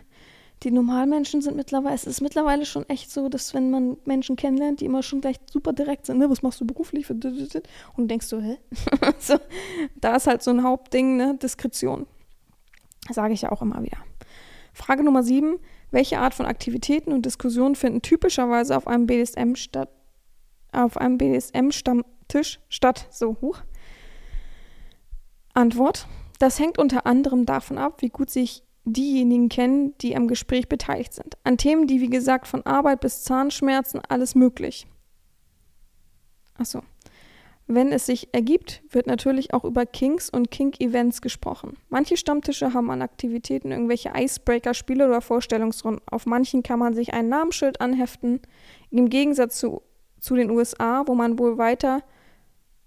[0.62, 4.82] Die Normalmenschen sind mittlerweile, es ist mittlerweile schon echt so, dass wenn man Menschen kennenlernt,
[4.82, 7.08] die immer schon gleich super direkt sind, ne, was machst du beruflich?
[7.08, 8.58] Und du denkst so, hä?
[9.18, 9.36] so,
[10.02, 12.06] da ist halt so ein Hauptding, ne, Diskretion.
[13.08, 13.96] Sage ich ja auch immer wieder.
[14.74, 15.58] Frage Nummer sieben,
[15.90, 19.90] welche Art von Aktivitäten und Diskussionen finden typischerweise auf einem BDSM statt,
[20.72, 23.08] auf einem BDSM-Stammtisch statt?
[23.10, 23.58] So hoch.
[25.54, 26.06] Antwort:
[26.38, 31.12] Das hängt unter anderem davon ab, wie gut sich diejenigen kennen, die am Gespräch beteiligt
[31.12, 31.36] sind.
[31.44, 34.86] An Themen, die wie gesagt von Arbeit bis Zahnschmerzen alles möglich.
[36.54, 36.82] Achso.
[37.72, 41.76] Wenn es sich ergibt, wird natürlich auch über Kinks und Kink-Events gesprochen.
[41.88, 46.02] Manche Stammtische haben an Aktivitäten irgendwelche Icebreaker-Spiele oder Vorstellungsrunden.
[46.10, 48.40] Auf manchen kann man sich ein Namensschild anheften.
[48.90, 49.82] Im Gegensatz zu,
[50.18, 52.02] zu den USA, wo man wohl weiter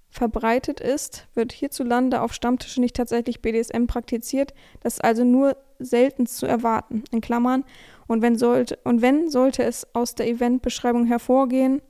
[0.09, 4.53] verbreitet ist, wird hierzulande auf Stammtischen nicht tatsächlich BDSM praktiziert.
[4.81, 7.05] Das ist also nur selten zu erwarten.
[7.09, 7.63] In Klammern.
[8.05, 11.81] Und wenn sollte, und wenn sollte es aus der Eventbeschreibung hervorgehen,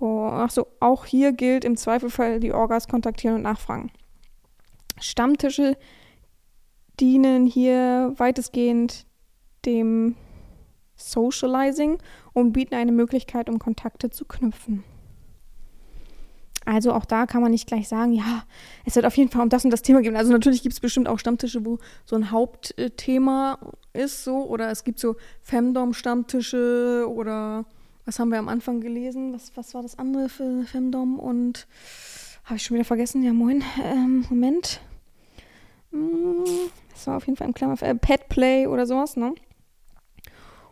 [0.00, 3.90] Achso, auch hier gilt im Zweifelfall die Orgas kontaktieren und nachfragen.
[5.00, 5.76] Stammtische
[7.00, 9.06] dienen hier weitestgehend
[9.64, 10.16] dem
[10.96, 11.98] Socializing
[12.32, 14.84] und bieten eine Möglichkeit, um Kontakte zu knüpfen.
[16.64, 18.44] Also auch da kann man nicht gleich sagen, ja,
[18.84, 20.16] es wird auf jeden Fall um das und das Thema gehen.
[20.16, 23.58] Also natürlich gibt es bestimmt auch Stammtische, wo so ein Hauptthema
[23.92, 27.66] ist so oder es gibt so Femdom-Stammtische oder
[28.06, 29.34] was haben wir am Anfang gelesen?
[29.34, 31.18] Was, was war das andere für Femdom?
[31.18, 31.66] Und
[32.44, 33.22] habe ich schon wieder vergessen?
[33.22, 33.62] Ja, moin.
[33.82, 34.80] Ähm, Moment.
[35.90, 36.44] Hm,
[36.92, 39.34] das war auf jeden Fall im Klammer äh, Pet Play oder sowas, ne?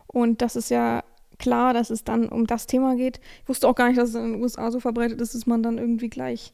[0.07, 1.03] Und das ist ja
[1.37, 3.19] klar, dass es dann um das Thema geht.
[3.43, 5.61] Ich wusste auch gar nicht, dass es in den USA so verbreitet ist, dass man
[5.61, 6.53] dann irgendwie gleich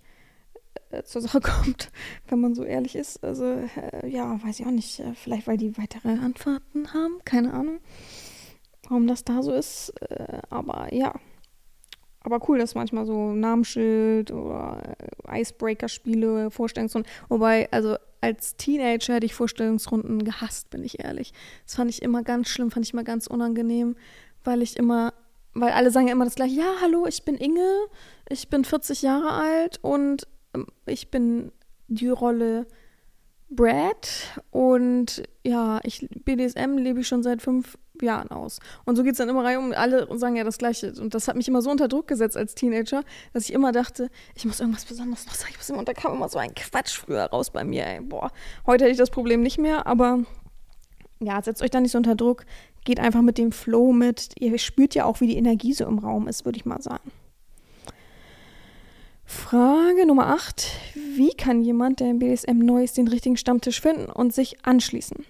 [0.89, 1.91] äh, zur Sache kommt,
[2.27, 3.23] wenn man so ehrlich ist.
[3.23, 4.99] Also, äh, ja, weiß ich auch nicht.
[4.99, 7.19] Äh, vielleicht, weil die weitere Antworten haben.
[7.23, 7.79] Keine Ahnung,
[8.91, 9.89] warum das da so ist.
[10.01, 11.13] Äh, aber ja.
[12.23, 17.11] Aber cool, dass manchmal so Namensschild oder äh, Icebreaker-Spiele, Vorstellungsrunden.
[17.29, 21.33] Wobei, also als Teenager hätte ich Vorstellungsrunden gehasst, bin ich ehrlich.
[21.65, 23.95] Das fand ich immer ganz schlimm, fand ich immer ganz unangenehm,
[24.43, 25.13] weil ich immer,
[25.53, 27.87] weil alle sagen ja immer das gleiche, ja, hallo, ich bin Inge,
[28.29, 31.51] ich bin 40 Jahre alt und ähm, ich bin
[31.87, 32.67] die Rolle
[33.49, 38.59] Brad und ja, ich BDSM lebe ich schon seit fünf Jahren aus.
[38.85, 40.93] Und so geht es dann immer rein um, alle sagen ja das Gleiche.
[40.99, 44.09] Und das hat mich immer so unter Druck gesetzt als Teenager, dass ich immer dachte,
[44.35, 45.51] ich muss irgendwas Besonderes noch sagen.
[45.51, 48.01] Ich muss immer, und da kam immer so ein Quatsch früher raus bei mir, ey.
[48.01, 48.31] Boah,
[48.65, 50.19] heute hätte ich das Problem nicht mehr, aber
[51.19, 52.45] ja, setzt euch da nicht so unter Druck.
[52.83, 54.31] Geht einfach mit dem Flow mit.
[54.39, 57.11] Ihr spürt ja auch, wie die Energie so im Raum ist, würde ich mal sagen.
[59.23, 60.67] Frage Nummer 8.
[61.15, 65.25] Wie kann jemand, der im BDSM neu ist, den richtigen Stammtisch finden und sich anschließen?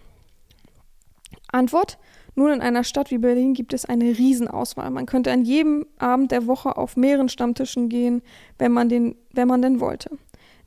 [1.52, 2.00] Antwort.
[2.36, 4.90] Nun, in einer Stadt wie Berlin gibt es eine Riesenauswahl.
[4.90, 8.22] Man könnte an jedem Abend der Woche auf mehreren Stammtischen gehen,
[8.58, 10.18] wenn man, den, wenn man denn wollte.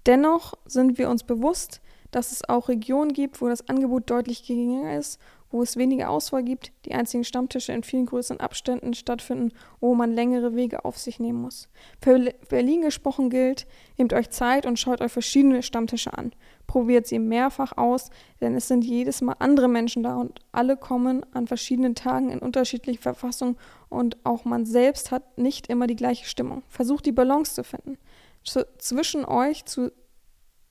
[0.06, 4.96] Dennoch sind wir uns bewusst, dass es auch Regionen gibt, wo das Angebot deutlich geringer
[4.96, 5.18] ist,
[5.54, 10.12] wo es weniger Auswahl gibt, die einzigen Stammtische in vielen größeren Abständen stattfinden, wo man
[10.12, 11.68] längere Wege auf sich nehmen muss.
[12.02, 16.32] Für Berlin gesprochen gilt, nehmt euch Zeit und schaut euch verschiedene Stammtische an.
[16.66, 21.24] Probiert sie mehrfach aus, denn es sind jedes Mal andere Menschen da und alle kommen
[21.34, 23.56] an verschiedenen Tagen in unterschiedliche Verfassungen
[23.88, 26.64] und auch man selbst hat nicht immer die gleiche Stimmung.
[26.68, 27.96] Versucht die Balance zu finden.
[28.44, 29.92] Z zwischen euch zu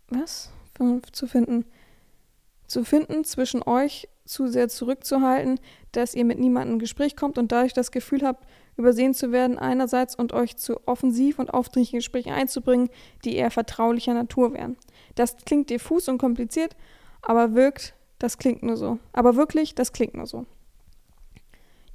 [0.09, 0.51] was?
[1.11, 1.65] zu finden.
[2.67, 5.59] Zu finden, zwischen euch zu sehr zurückzuhalten,
[5.91, 8.47] dass ihr mit niemandem in Gespräch kommt und dadurch das Gefühl habt,
[8.77, 12.89] übersehen zu werden einerseits und euch zu offensiv und aufdringlichen Gesprächen einzubringen,
[13.23, 14.77] die eher vertraulicher Natur wären.
[15.15, 16.75] Das klingt diffus und kompliziert,
[17.21, 18.99] aber wirkt, das klingt nur so.
[19.11, 20.45] Aber wirklich, das klingt nur so.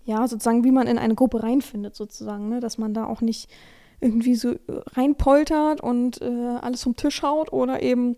[0.05, 2.61] Ja, sozusagen, wie man in eine Gruppe reinfindet, sozusagen, ne?
[2.61, 3.51] dass man da auch nicht
[4.01, 8.17] irgendwie so reinpoltert und äh, alles vom Tisch haut oder eben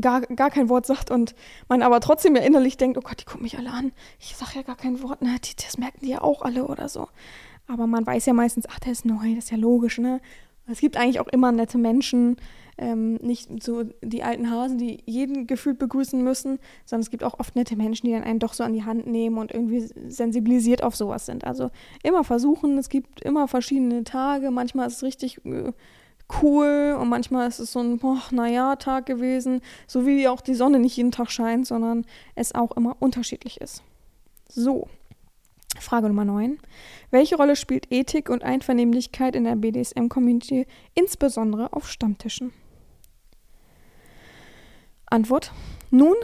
[0.00, 1.34] gar, gar kein Wort sagt und
[1.68, 3.92] man aber trotzdem ja innerlich denkt, oh Gott, die gucken mich alle an.
[4.18, 5.36] Ich sage ja gar kein Wort, ne?
[5.44, 7.08] Die, das merken die ja auch alle oder so.
[7.66, 10.20] Aber man weiß ja meistens, ach, der ist neu, das ist ja logisch, ne?
[10.66, 12.36] Es gibt eigentlich auch immer nette Menschen,
[12.78, 17.38] ähm, nicht so die alten Hasen, die jeden gefühlt begrüßen müssen, sondern es gibt auch
[17.38, 20.82] oft nette Menschen, die dann einen doch so an die Hand nehmen und irgendwie sensibilisiert
[20.82, 21.44] auf sowas sind.
[21.44, 21.70] Also
[22.02, 25.72] immer versuchen, es gibt immer verschiedene Tage, manchmal ist es richtig äh,
[26.42, 30.54] cool und manchmal ist es so ein, boah, naja, Tag gewesen, so wie auch die
[30.54, 33.82] Sonne nicht jeden Tag scheint, sondern es auch immer unterschiedlich ist.
[34.48, 34.88] So,
[35.78, 36.58] Frage Nummer 9.
[37.10, 42.52] Welche Rolle spielt Ethik und Einvernehmlichkeit in der BDSM-Community, insbesondere auf Stammtischen?
[45.06, 45.52] Antwort.
[45.90, 46.14] Nun,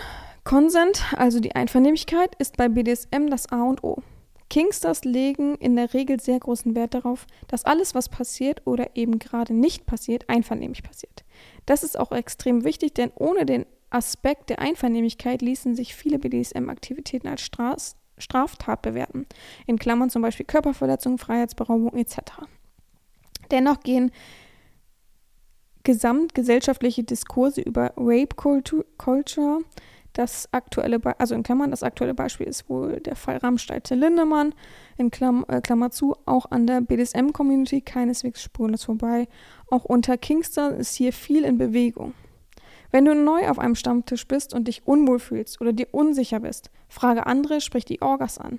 [0.45, 4.03] Consent, also die Einvernehmlichkeit, ist bei BDSM das A und O.
[4.49, 9.19] Kingsters legen in der Regel sehr großen Wert darauf, dass alles, was passiert oder eben
[9.19, 11.25] gerade nicht passiert, einvernehmlich passiert.
[11.67, 17.29] Das ist auch extrem wichtig, denn ohne den Aspekt der Einvernehmlichkeit ließen sich viele BDSM-Aktivitäten
[17.29, 19.27] als Straf Straftat bewerten.
[19.67, 22.17] In Klammern zum Beispiel Körperverletzung, Freiheitsberaubung etc.
[23.51, 24.11] Dennoch gehen
[25.85, 29.61] gesamtgesellschaftliche Diskurse über Rape Culture
[30.17, 34.55] das aktuelle, Be also in Klammern, das aktuelle Beispiel ist wohl der Fall Rammstein Lindemann,
[34.97, 39.29] in Klamm, äh, Klammer zu, auch an der BDSM-Community keineswegs spurlos vorbei.
[39.71, 42.15] Auch unter Kingster ist hier viel in Bewegung.
[42.91, 46.71] Wenn du neu auf einem Stammtisch bist und dich unwohl fühlst oder dir unsicher bist,
[46.89, 48.59] frage andere, sprich die Orgas an.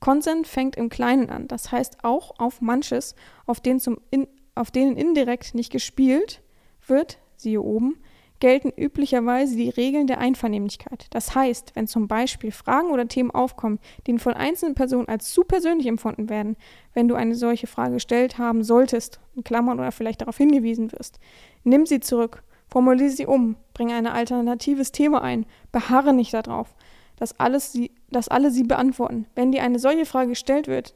[0.00, 3.80] Consent fängt im Kleinen an, das heißt auch auf manches, auf denen,
[4.10, 6.42] in, auf denen indirekt nicht gespielt
[6.86, 7.98] wird, siehe oben,
[8.40, 11.06] gelten üblicherweise die Regeln der Einvernehmlichkeit.
[11.10, 15.44] Das heißt, wenn zum Beispiel Fragen oder Themen aufkommen, die von einzelnen Personen als zu
[15.44, 16.56] persönlich empfunden werden,
[16.94, 21.18] wenn du eine solche Frage gestellt haben solltest, in Klammern oder vielleicht darauf hingewiesen wirst,
[21.64, 26.74] nimm sie zurück, formuliere sie um, bringe ein alternatives Thema ein, beharre nicht darauf,
[27.16, 29.26] dass, alles sie, dass alle sie beantworten.
[29.34, 30.94] Wenn dir eine solche Frage gestellt wird,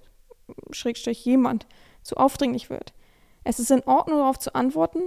[0.73, 1.67] Schrägstrich jemand,
[2.03, 2.93] zu aufdringlich wird,
[3.45, 5.01] es ist in Ordnung, darauf zu antworten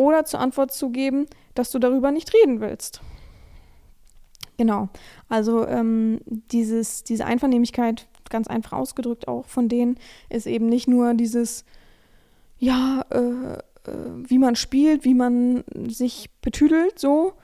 [0.00, 3.02] oder zur Antwort zu geben, dass du darüber nicht reden willst.
[4.56, 4.88] Genau.
[5.28, 9.98] Also ähm, dieses, diese Einvernehmlichkeit ganz einfach ausgedrückt auch von denen,
[10.30, 11.66] ist eben nicht nur dieses,
[12.58, 13.60] ja, äh, äh,
[14.16, 17.34] wie man spielt, wie man sich betüdelt, so,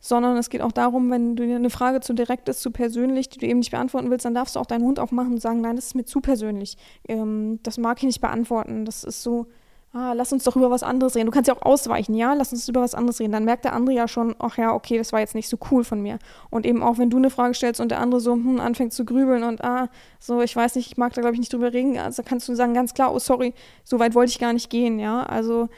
[0.00, 3.28] sondern es geht auch darum, wenn du dir eine Frage zu direkt ist, zu persönlich,
[3.28, 5.60] die du eben nicht beantworten willst, dann darfst du auch deinen Hund aufmachen und sagen,
[5.60, 6.78] nein, das ist mir zu persönlich.
[7.06, 8.86] Ähm, das mag ich nicht beantworten.
[8.86, 9.48] Das ist so,
[9.92, 11.26] ah, lass uns doch über was anderes reden.
[11.26, 13.32] Du kannst ja auch ausweichen, ja, lass uns über was anderes reden.
[13.32, 15.84] Dann merkt der andere ja schon, ach ja, okay, das war jetzt nicht so cool
[15.84, 16.18] von mir.
[16.50, 19.04] Und eben auch, wenn du eine Frage stellst und der andere so hm, anfängt zu
[19.04, 21.98] grübeln und ah, so, ich weiß nicht, ich mag da glaube ich nicht drüber reden,
[21.98, 24.98] also kannst du sagen ganz klar, oh sorry, so weit wollte ich gar nicht gehen,
[24.98, 25.22] ja.
[25.22, 25.68] Also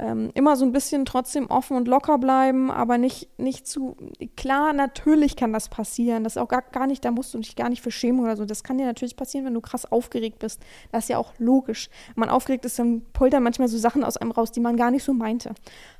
[0.00, 3.96] ähm, immer so ein bisschen trotzdem offen und locker bleiben, aber nicht, nicht zu.
[4.34, 6.24] Klar, natürlich kann das passieren.
[6.24, 8.36] Das ist auch gar, gar nicht, da musst du dich gar nicht für schämen oder
[8.36, 8.46] so.
[8.46, 10.62] Das kann dir natürlich passieren, wenn du krass aufgeregt bist.
[10.90, 11.90] Das ist ja auch logisch.
[12.14, 14.90] Wenn man aufgeregt ist, dann poltern manchmal so Sachen aus einem raus, die man gar
[14.90, 15.54] nicht so meinte.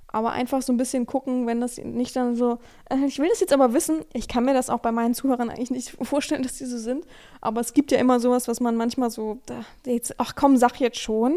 [0.09, 2.59] Aber einfach so ein bisschen gucken, wenn das nicht dann so,
[2.89, 5.51] äh, ich will das jetzt aber wissen, ich kann mir das auch bei meinen Zuhörern
[5.51, 7.05] eigentlich nicht vorstellen, dass die so sind.
[7.43, 10.81] Aber es gibt ja immer sowas, was man manchmal so, da, jetzt, ach komm, sag
[10.81, 11.37] jetzt schon.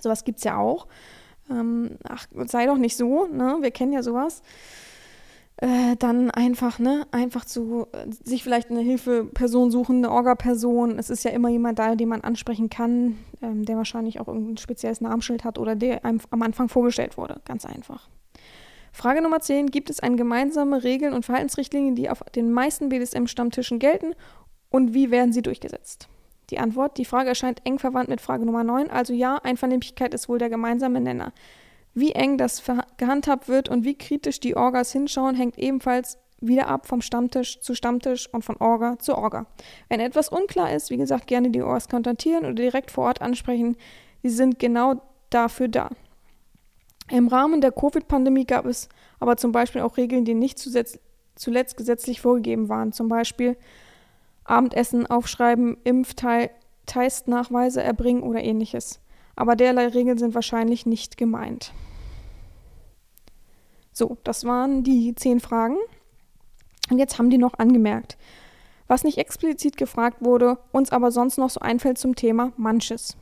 [0.00, 0.86] Sowas gibt es ja auch
[1.50, 3.58] ähm, ach, sei doch nicht so, ne?
[3.60, 4.42] Wir kennen ja sowas.
[5.58, 10.98] Äh, dann einfach, ne, einfach zu äh, sich vielleicht eine Hilfeperson suchen, eine Orga-Person.
[10.98, 14.58] Es ist ja immer jemand da, den man ansprechen kann, ähm, der wahrscheinlich auch irgendein
[14.58, 17.40] spezielles Namensschild hat oder der einem am Anfang vorgestellt wurde.
[17.46, 18.10] Ganz einfach.
[18.92, 19.70] Frage Nummer 10.
[19.70, 24.14] Gibt es eine gemeinsame Regeln und Verhaltensrichtlinien, die auf den meisten BDSM-Stammtischen gelten
[24.68, 26.08] und wie werden sie durchgesetzt?
[26.50, 30.28] Die Antwort, die Frage erscheint eng verwandt mit Frage Nummer 9, also ja, Einvernehmlichkeit ist
[30.28, 31.32] wohl der gemeinsame Nenner.
[31.94, 32.62] Wie eng das
[32.98, 37.74] gehandhabt wird und wie kritisch die Orgas hinschauen, hängt ebenfalls wieder ab vom Stammtisch zu
[37.74, 39.46] Stammtisch und von Orga zu Orga.
[39.88, 43.76] Wenn etwas unklar ist, wie gesagt, gerne die Orgas kontaktieren oder direkt vor Ort ansprechen.
[44.22, 45.88] Sie sind genau dafür da.
[47.10, 52.20] Im Rahmen der Covid-Pandemie gab es aber zum Beispiel auch Regeln, die nicht zuletzt gesetzlich
[52.20, 52.92] vorgegeben waren.
[52.92, 53.56] Zum Beispiel
[54.48, 59.00] Abendessen aufschreiben, Impftestnachweise erbringen oder ähnliches.
[59.34, 61.72] Aber derlei Regeln sind wahrscheinlich nicht gemeint.
[63.92, 65.76] So, das waren die zehn Fragen.
[66.90, 68.16] Und jetzt haben die noch angemerkt,
[68.86, 73.16] was nicht explizit gefragt wurde, uns aber sonst noch so einfällt zum Thema manches.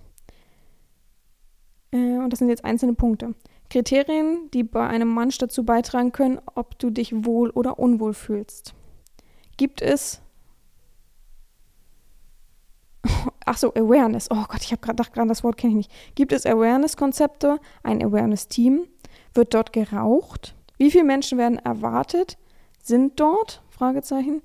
[1.93, 3.35] Äh, und das sind jetzt einzelne Punkte.
[3.71, 8.75] Kriterien, die bei einem Mansch dazu beitragen können, ob du dich wohl oder unwohl fühlst.
[9.57, 10.21] Gibt es
[13.45, 14.31] ach so, Awareness.
[14.31, 15.93] Oh Gott, ich habe gerade gedacht, das Wort kenne ich nicht.
[16.15, 18.87] Gibt es Awareness-Konzepte, ein Awareness-Team?
[19.35, 20.55] Wird dort geraucht?
[20.79, 22.37] Wie viele Menschen werden erwartet?
[22.83, 23.63] Sind dort?
[23.71, 24.43] Fragezeichen.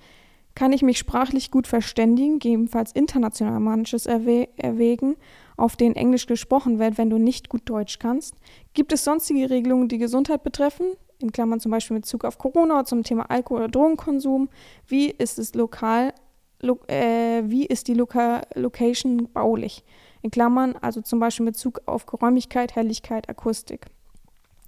[0.56, 5.15] Kann ich mich sprachlich gut verständigen, gegebenenfalls international manches erwä erwägen,
[5.56, 8.36] auf denen Englisch gesprochen wird, wenn du nicht gut Deutsch kannst?
[8.74, 10.93] Gibt es sonstige Regelungen, die Gesundheit betreffen?
[11.19, 14.50] In Klammern zum Beispiel mit Bezug auf Corona zum Thema Alkohol- oder Drogenkonsum.
[14.88, 16.13] Wie ist es lokal
[16.62, 19.84] lo äh, wie ist die Loka Location baulich?
[20.22, 23.86] In Klammern, also zum Beispiel mit Bezug auf Geräumigkeit, Helligkeit, Akustik.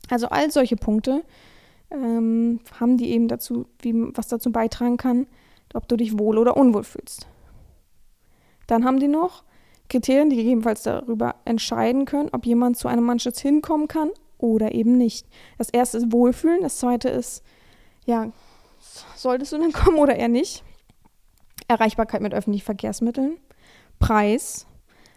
[0.09, 1.23] Also all solche Punkte
[1.89, 5.27] ähm, haben die eben dazu, wie, was dazu beitragen kann,
[5.73, 7.27] ob du dich wohl oder unwohl fühlst.
[8.67, 9.43] Dann haben die noch
[9.89, 14.97] Kriterien, die gegebenenfalls darüber entscheiden können, ob jemand zu einem Mannschutz hinkommen kann oder eben
[14.97, 15.27] nicht.
[15.57, 17.43] Das erste ist Wohlfühlen, das zweite ist,
[18.05, 18.31] ja,
[19.15, 20.63] solltest du dann kommen oder eher nicht?
[21.71, 23.37] Erreichbarkeit mit öffentlichen Verkehrsmitteln,
[23.99, 24.67] Preis,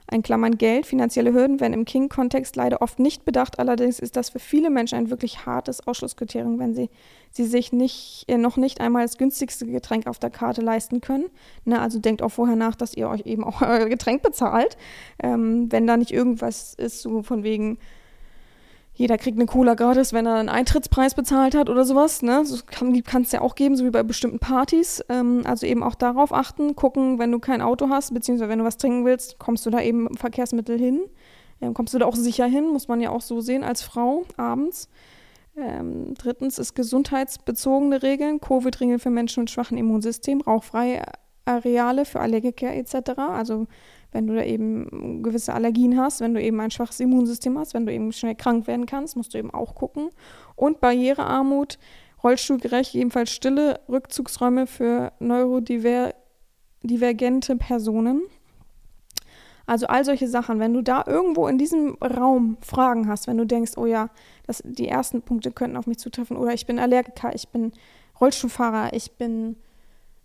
[0.07, 3.59] ein Klammern Geld, finanzielle Hürden werden im King-Kontext leider oft nicht bedacht.
[3.59, 6.91] Allerdings ist das für viele Menschen ein wirklich hartes Ausschlusskriterium, wenn sie,
[7.31, 11.27] sie sich nicht, äh, noch nicht einmal das günstigste Getränk auf der Karte leisten können.
[11.65, 14.77] Ne, also denkt auch vorher nach, dass ihr euch eben auch euer Getränk bezahlt.
[15.23, 17.79] Ähm, wenn da nicht irgendwas ist, so von wegen,
[18.97, 22.23] jeder kriegt eine Cola gratis, wenn er einen Eintrittspreis bezahlt hat oder sowas.
[22.23, 22.45] Ne?
[22.45, 25.05] So kann es ja auch geben, so wie bei bestimmten Partys.
[25.09, 28.65] Ähm, also eben auch darauf achten, gucken, wenn du kein Auto hast, beziehungsweise wenn du
[28.65, 31.01] was trinken willst, kommst du da eben im Verkehrsmittel hin.
[31.61, 34.25] Ähm, kommst du da auch sicher hin, muss man ja auch so sehen als Frau
[34.37, 34.89] abends.
[35.57, 41.03] Ähm, drittens ist gesundheitsbezogene Regeln, Covid-Regeln für Menschen mit schwachem Immunsystem, rauchfreie
[41.47, 43.19] Areale für Allergiker etc.
[43.19, 43.67] Also
[44.15, 47.85] wenn du da eben gewisse Allergien hast, wenn du eben ein schwaches Immunsystem hast, wenn
[47.85, 50.11] du eben schnell krank werden kannst, musst du eben auch gucken.
[50.55, 51.81] Und Barrierearmut,
[52.23, 58.23] rollstuhlgerecht, jedenfalls stille Rückzugsräume für neurodivergente Personen.
[59.67, 63.47] Also all solche Sachen, wenn du da irgendwo in diesem Raum Fragen hast, wenn du
[63.47, 64.11] denkst, oh ja,
[64.47, 67.73] das, die ersten Punkte könnten auf mich zutreffen oder ich bin Allergiker, ich bin
[68.21, 69.57] Rollstuhlfahrer, ich bin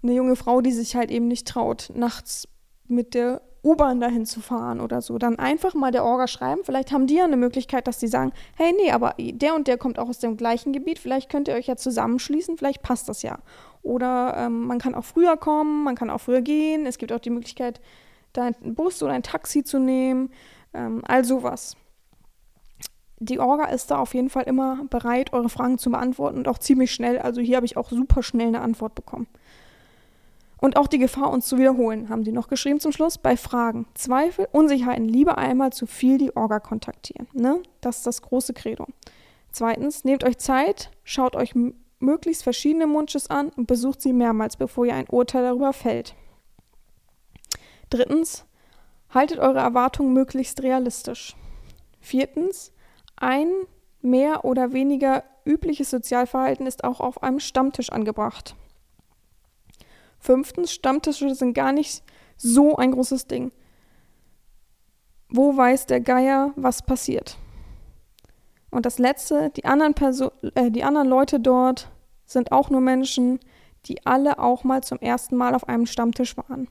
[0.03, 2.47] eine junge Frau, die sich halt eben nicht traut, nachts
[2.87, 6.61] mit der U-Bahn dahin zu fahren oder so, dann einfach mal der Orga schreiben.
[6.63, 9.77] Vielleicht haben die ja eine Möglichkeit, dass die sagen, hey, nee, aber der und der
[9.77, 13.21] kommt auch aus dem gleichen Gebiet, vielleicht könnt ihr euch ja zusammenschließen, vielleicht passt das
[13.21, 13.39] ja.
[13.81, 16.85] Oder ähm, man kann auch früher kommen, man kann auch früher gehen.
[16.85, 17.79] Es gibt auch die Möglichkeit,
[18.33, 20.31] da einen Bus oder ein Taxi zu nehmen,
[20.73, 21.75] ähm, all sowas.
[23.21, 26.57] Die Orga ist da auf jeden Fall immer bereit, eure Fragen zu beantworten und auch
[26.57, 27.19] ziemlich schnell.
[27.19, 29.27] Also hier habe ich auch super schnell eine Antwort bekommen.
[30.61, 33.17] Und auch die Gefahr, uns zu wiederholen, haben sie noch geschrieben zum Schluss.
[33.17, 37.27] Bei Fragen, Zweifel, Unsicherheiten lieber einmal zu viel die Orga kontaktieren.
[37.33, 37.61] Ne?
[37.81, 38.85] Das ist das große Credo.
[39.51, 41.53] Zweitens, nehmt euch Zeit, schaut euch
[41.99, 46.15] möglichst verschiedene Munches an und besucht sie mehrmals, bevor ihr ein Urteil darüber fällt.
[47.89, 48.45] Drittens,
[49.09, 51.35] haltet eure Erwartungen möglichst realistisch.
[51.99, 52.71] Viertens,
[53.15, 53.49] ein
[54.01, 58.55] mehr oder weniger übliches Sozialverhalten ist auch auf einem Stammtisch angebracht.
[60.19, 62.03] Fünftens, Stammtische sind gar nicht
[62.37, 63.51] so ein großes Ding.
[65.29, 67.37] Wo weiß der Geier, was passiert?
[68.71, 71.89] Und das Letzte, die anderen, Perso äh, die anderen Leute dort
[72.25, 73.39] sind auch nur Menschen,
[73.85, 76.67] die alle auch mal zum ersten Mal auf einem Stammtisch waren.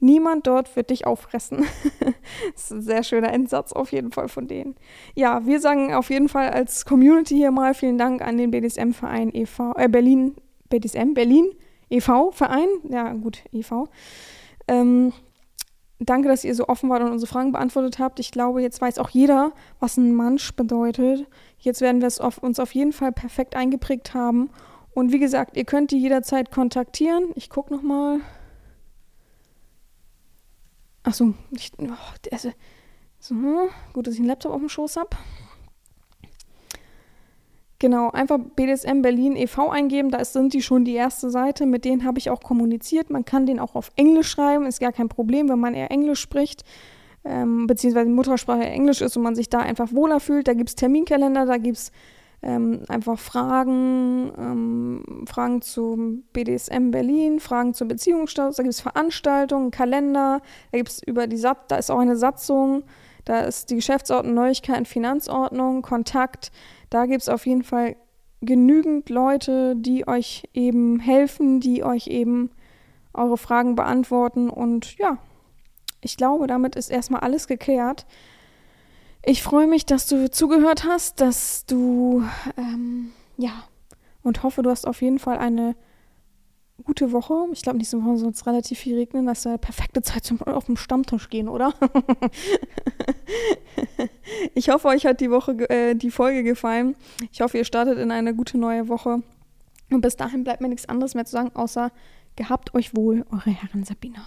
[0.00, 1.64] Niemand dort wird dich auffressen.
[2.54, 4.76] das ist ein sehr schöner Endsatz auf jeden Fall von denen.
[5.14, 9.34] Ja, wir sagen auf jeden Fall als Community hier mal vielen Dank an den BDSM-Verein
[9.34, 10.34] e.V., äh, Berlin,
[10.68, 11.46] BDSM, Berlin,
[11.94, 13.88] e.V.-Verein, ja gut, e.V.
[14.68, 15.12] Ähm,
[15.98, 18.20] danke, dass ihr so offen wart und unsere Fragen beantwortet habt.
[18.20, 21.26] Ich glaube, jetzt weiß auch jeder, was ein Mansch bedeutet.
[21.58, 24.50] Jetzt werden wir es auf, uns auf jeden Fall perfekt eingeprägt haben.
[24.92, 27.30] Und wie gesagt, ihr könnt die jederzeit kontaktieren.
[27.34, 28.20] Ich gucke nochmal.
[31.02, 31.88] Achso, ich, oh,
[32.32, 32.52] also,
[33.18, 33.34] so,
[33.92, 35.10] gut, dass ich einen Laptop auf dem Schoß habe.
[37.80, 39.68] Genau, einfach BDSM Berlin e.V.
[39.68, 43.10] eingeben, da sind die schon die erste Seite, mit denen habe ich auch kommuniziert.
[43.10, 46.20] Man kann den auch auf Englisch schreiben, ist gar kein Problem, wenn man eher Englisch
[46.20, 46.64] spricht,
[47.24, 50.46] ähm, beziehungsweise Muttersprache Englisch ist und man sich da einfach wohler fühlt.
[50.46, 51.92] Da gibt es Terminkalender, da gibt es
[52.44, 59.70] ähm, einfach Fragen, ähm, Fragen zum BDSM Berlin, Fragen zum Beziehungsstatus, da gibt es Veranstaltungen,
[59.70, 62.84] Kalender, da gibt es über die Sat da ist auch eine Satzung,
[63.24, 66.52] da ist die Geschäftsordnung, Neuigkeiten, Finanzordnung, Kontakt,
[66.94, 67.96] da gibt es auf jeden Fall
[68.40, 72.52] genügend Leute, die euch eben helfen, die euch eben
[73.12, 74.48] eure Fragen beantworten.
[74.48, 75.18] Und ja,
[76.02, 78.06] ich glaube, damit ist erstmal alles geklärt.
[79.24, 82.22] Ich freue mich, dass du zugehört hast, dass du,
[82.56, 83.64] ähm, ja,
[84.22, 85.74] und hoffe, du hast auf jeden Fall eine
[86.82, 87.46] gute Woche.
[87.52, 89.26] Ich glaube, nächste Woche soll es relativ viel regnen.
[89.26, 91.74] Das ist eine perfekte Zeit zum auf den Stammtisch gehen, oder?
[94.54, 96.96] ich hoffe, euch hat die Woche, äh, die Folge gefallen.
[97.32, 99.22] Ich hoffe, ihr startet in eine gute neue Woche.
[99.90, 101.92] Und bis dahin bleibt mir nichts anderes mehr zu sagen, außer
[102.36, 104.26] gehabt euch wohl, eure Herren Sabina.